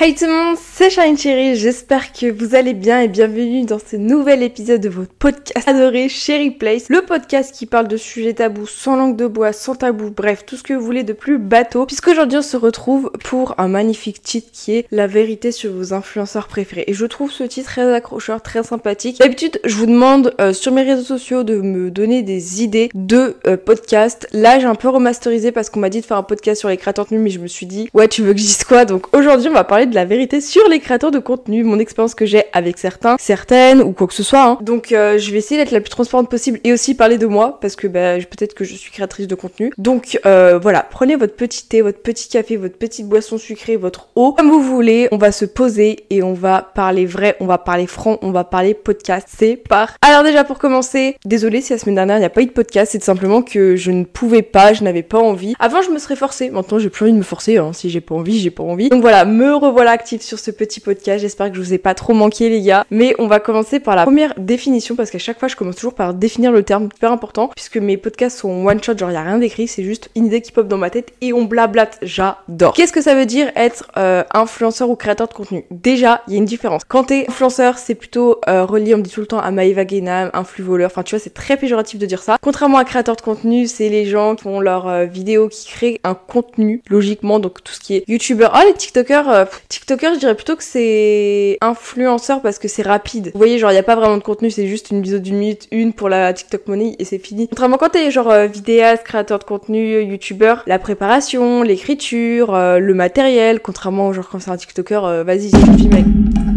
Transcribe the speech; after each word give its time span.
Hey 0.00 0.14
tout 0.14 0.26
le 0.26 0.32
monde, 0.32 0.56
c'est 0.78 0.90
Shine 0.90 1.18
Cherry, 1.18 1.56
j'espère 1.56 2.12
que 2.12 2.30
vous 2.30 2.54
allez 2.54 2.72
bien 2.72 3.00
et 3.00 3.08
bienvenue 3.08 3.64
dans 3.64 3.80
ce 3.80 3.96
nouvel 3.96 4.44
épisode 4.44 4.80
de 4.80 4.88
votre 4.88 5.12
podcast 5.12 5.68
adoré 5.68 6.08
Cherry 6.08 6.52
Place, 6.52 6.88
le 6.88 7.02
podcast 7.02 7.52
qui 7.52 7.66
parle 7.66 7.88
de 7.88 7.96
sujets 7.96 8.34
tabous 8.34 8.68
sans 8.68 8.94
langue 8.94 9.16
de 9.16 9.26
bois, 9.26 9.52
sans 9.52 9.74
tabou, 9.74 10.12
bref, 10.16 10.46
tout 10.46 10.56
ce 10.56 10.62
que 10.62 10.74
vous 10.74 10.84
voulez 10.84 11.02
de 11.02 11.12
plus 11.12 11.38
bateau, 11.38 11.84
puisqu'aujourd'hui 11.84 12.38
on 12.38 12.42
se 12.42 12.56
retrouve 12.56 13.10
pour 13.24 13.56
un 13.58 13.66
magnifique 13.66 14.22
titre 14.22 14.50
qui 14.52 14.76
est 14.76 14.86
La 14.92 15.08
vérité 15.08 15.50
sur 15.50 15.72
vos 15.72 15.94
influenceurs 15.94 16.46
préférés. 16.46 16.84
Et 16.86 16.94
je 16.94 17.06
trouve 17.06 17.32
ce 17.32 17.42
titre 17.42 17.70
très 17.70 17.92
accrocheur, 17.92 18.40
très 18.40 18.62
sympathique. 18.62 19.18
D'habitude, 19.18 19.60
je 19.64 19.74
vous 19.74 19.86
demande 19.86 20.32
euh, 20.40 20.52
sur 20.52 20.70
mes 20.70 20.82
réseaux 20.82 21.02
sociaux 21.02 21.42
de 21.42 21.56
me 21.56 21.90
donner 21.90 22.22
des 22.22 22.62
idées 22.62 22.88
de 22.94 23.34
euh, 23.48 23.56
podcasts. 23.56 24.28
Là, 24.32 24.60
j'ai 24.60 24.66
un 24.66 24.76
peu 24.76 24.90
remasterisé 24.90 25.50
parce 25.50 25.70
qu'on 25.70 25.80
m'a 25.80 25.90
dit 25.90 26.02
de 26.02 26.06
faire 26.06 26.18
un 26.18 26.22
podcast 26.22 26.60
sur 26.60 26.68
les 26.68 26.76
créateurs 26.76 27.06
de 27.10 27.16
mais 27.16 27.30
je 27.30 27.40
me 27.40 27.48
suis 27.48 27.66
dit, 27.66 27.90
ouais, 27.94 28.06
tu 28.06 28.22
veux 28.22 28.32
que 28.32 28.38
dise 28.38 28.62
quoi? 28.62 28.84
Donc 28.84 29.12
aujourd'hui, 29.16 29.48
on 29.48 29.54
va 29.54 29.64
parler 29.64 29.86
de 29.86 29.96
la 29.96 30.04
vérité 30.04 30.40
sur 30.40 30.67
les 30.68 30.80
créateurs 30.80 31.10
de 31.10 31.18
contenu, 31.18 31.64
mon 31.64 31.78
expérience 31.78 32.14
que 32.14 32.26
j'ai 32.26 32.44
avec 32.52 32.78
certains, 32.78 33.16
certaines 33.18 33.80
ou 33.80 33.92
quoi 33.92 34.06
que 34.06 34.14
ce 34.14 34.22
soit. 34.22 34.44
Hein. 34.44 34.58
Donc 34.60 34.92
euh, 34.92 35.18
je 35.18 35.30
vais 35.30 35.38
essayer 35.38 35.60
d'être 35.60 35.70
la 35.70 35.80
plus 35.80 35.90
transparente 35.90 36.30
possible 36.30 36.60
et 36.64 36.72
aussi 36.72 36.94
parler 36.94 37.18
de 37.18 37.26
moi 37.26 37.58
parce 37.60 37.76
que 37.76 37.86
bah, 37.86 38.16
peut-être 38.18 38.54
que 38.54 38.64
je 38.64 38.74
suis 38.74 38.90
créatrice 38.90 39.26
de 39.26 39.34
contenu. 39.34 39.72
Donc 39.78 40.18
euh, 40.26 40.58
voilà, 40.58 40.86
prenez 40.88 41.16
votre 41.16 41.34
petit 41.34 41.66
thé, 41.66 41.82
votre 41.82 42.00
petit 42.00 42.28
café, 42.28 42.56
votre 42.56 42.76
petite 42.76 43.08
boisson 43.08 43.38
sucrée, 43.38 43.76
votre 43.76 44.08
eau, 44.16 44.32
comme 44.32 44.50
vous 44.50 44.62
voulez. 44.62 45.08
On 45.12 45.18
va 45.18 45.32
se 45.32 45.44
poser 45.44 46.06
et 46.10 46.22
on 46.22 46.34
va 46.34 46.62
parler 46.74 47.06
vrai, 47.06 47.36
on 47.40 47.46
va 47.46 47.58
parler 47.58 47.86
franc, 47.86 48.18
on 48.22 48.30
va 48.30 48.44
parler 48.44 48.74
podcast. 48.74 49.28
C'est 49.36 49.56
par. 49.56 49.96
Alors 50.02 50.22
déjà 50.22 50.44
pour 50.44 50.58
commencer, 50.58 51.16
désolé 51.24 51.60
si 51.60 51.72
la 51.72 51.78
semaine 51.78 51.96
dernière 51.96 52.16
il 52.16 52.20
n'y 52.20 52.26
a 52.26 52.30
pas 52.30 52.42
eu 52.42 52.46
de 52.46 52.52
podcast, 52.52 52.92
c'est 52.92 53.02
simplement 53.02 53.42
que 53.42 53.76
je 53.76 53.90
ne 53.90 54.04
pouvais 54.04 54.42
pas, 54.42 54.72
je 54.72 54.84
n'avais 54.84 55.02
pas 55.02 55.18
envie. 55.18 55.54
Avant 55.58 55.82
je 55.82 55.90
me 55.90 55.98
serais 55.98 56.16
forcée, 56.16 56.50
maintenant 56.50 56.78
j'ai 56.78 56.90
plus 56.90 57.04
envie 57.04 57.12
de 57.12 57.18
me 57.18 57.22
forcer. 57.22 57.58
Hein. 57.58 57.72
Si 57.72 57.90
j'ai 57.90 58.00
pas 58.00 58.14
envie, 58.14 58.38
j'ai 58.38 58.50
pas 58.50 58.62
envie. 58.62 58.88
Donc 58.88 59.02
voilà, 59.02 59.24
me 59.24 59.54
revoilà 59.54 59.90
active 59.90 60.22
sur 60.22 60.38
ce 60.38 60.50
petit 60.58 60.80
podcast. 60.80 61.22
J'espère 61.22 61.50
que 61.50 61.56
je 61.56 61.62
vous 61.62 61.72
ai 61.72 61.78
pas 61.78 61.94
trop 61.94 62.12
manqué 62.12 62.48
les 62.48 62.60
gars. 62.60 62.84
Mais 62.90 63.14
on 63.18 63.26
va 63.26 63.40
commencer 63.40 63.80
par 63.80 63.96
la 63.96 64.04
première 64.04 64.34
définition 64.36 64.96
parce 64.96 65.10
qu'à 65.10 65.18
chaque 65.18 65.38
fois 65.38 65.48
je 65.48 65.56
commence 65.56 65.76
toujours 65.76 65.94
par 65.94 66.12
définir 66.12 66.52
le 66.52 66.62
terme 66.62 66.88
super 66.92 67.12
important 67.12 67.48
puisque 67.54 67.78
mes 67.78 67.96
podcasts 67.96 68.38
sont 68.38 68.66
one 68.66 68.82
shot, 68.82 68.98
genre 68.98 69.10
y 69.10 69.16
a 69.16 69.22
rien 69.22 69.38
d'écrit, 69.38 69.68
c'est 69.68 69.84
juste 69.84 70.10
une 70.16 70.26
idée 70.26 70.42
qui 70.42 70.52
pop 70.52 70.68
dans 70.68 70.76
ma 70.76 70.90
tête 70.90 71.12
et 71.20 71.32
on 71.32 71.44
blablate. 71.44 71.98
J'adore. 72.02 72.74
Qu'est-ce 72.74 72.92
que 72.92 73.00
ça 73.00 73.14
veut 73.14 73.26
dire 73.26 73.50
être 73.56 73.90
euh, 73.96 74.24
influenceur 74.34 74.90
ou 74.90 74.96
créateur 74.96 75.28
de 75.28 75.32
contenu? 75.32 75.64
Déjà, 75.70 76.22
il 76.26 76.34
y 76.34 76.36
a 76.36 76.38
une 76.38 76.44
différence. 76.44 76.82
Quand 76.86 77.04
t'es 77.04 77.26
influenceur, 77.28 77.78
c'est 77.78 77.94
plutôt 77.94 78.40
euh, 78.48 78.64
relié, 78.64 78.94
on 78.94 78.98
me 78.98 79.02
dit 79.02 79.10
tout 79.10 79.20
le 79.20 79.26
temps 79.26 79.40
à 79.40 79.50
Maëva 79.50 79.84
Gainam, 79.84 80.30
voleur. 80.62 80.90
Enfin, 80.90 81.02
tu 81.02 81.14
vois, 81.14 81.22
c'est 81.22 81.34
très 81.34 81.56
péjoratif 81.56 81.98
de 81.98 82.06
dire 82.06 82.22
ça. 82.22 82.38
Contrairement 82.40 82.78
à 82.78 82.84
créateur 82.84 83.16
de 83.16 83.20
contenu, 83.20 83.66
c'est 83.66 83.88
les 83.88 84.06
gens 84.06 84.34
qui 84.34 84.44
font 84.44 84.60
leurs 84.60 84.88
euh, 84.88 85.04
vidéos, 85.04 85.48
qui 85.48 85.66
créent 85.66 86.00
un 86.04 86.14
contenu 86.14 86.82
logiquement, 86.88 87.38
donc 87.38 87.62
tout 87.62 87.72
ce 87.72 87.80
qui 87.80 87.96
est 87.96 88.04
youtubeur. 88.08 88.52
Oh 88.54 88.66
les 88.66 88.74
TikTokers, 88.74 89.28
euh, 89.28 89.44
TikTokers, 89.68 90.14
je 90.14 90.18
dirais 90.20 90.34
plutôt 90.34 90.47
que 90.56 90.64
c'est 90.64 91.58
influenceur 91.60 92.42
parce 92.42 92.58
que 92.58 92.68
c'est 92.68 92.82
rapide. 92.82 93.30
Vous 93.34 93.38
voyez, 93.38 93.58
genre, 93.58 93.72
il 93.72 93.74
y 93.74 93.78
a 93.78 93.82
pas 93.82 93.96
vraiment 93.96 94.16
de 94.16 94.22
contenu, 94.22 94.50
c'est 94.50 94.66
juste 94.66 94.90
une 94.90 95.02
vidéo 95.02 95.18
d'une 95.18 95.36
minute, 95.36 95.68
une 95.70 95.92
pour 95.92 96.08
la 96.08 96.32
TikTok 96.32 96.66
Money 96.66 96.96
et 96.98 97.04
c'est 97.04 97.18
fini. 97.18 97.48
Contrairement 97.48 97.76
quand 97.76 97.90
t'es 97.90 98.10
genre 98.10 98.30
euh, 98.30 98.46
vidéaste, 98.46 99.04
créateur 99.04 99.38
de 99.38 99.44
contenu, 99.44 100.02
youtubeur, 100.02 100.62
la 100.66 100.78
préparation, 100.78 101.62
l'écriture, 101.62 102.54
euh, 102.54 102.78
le 102.78 102.94
matériel, 102.94 103.60
contrairement 103.60 104.12
genre 104.12 104.28
quand 104.28 104.40
c'est 104.40 104.50
un 104.50 104.56
TikToker, 104.56 105.24
vas-y, 105.24 105.50
je 105.50 105.76
filme 105.76 105.92
avec 105.92 106.47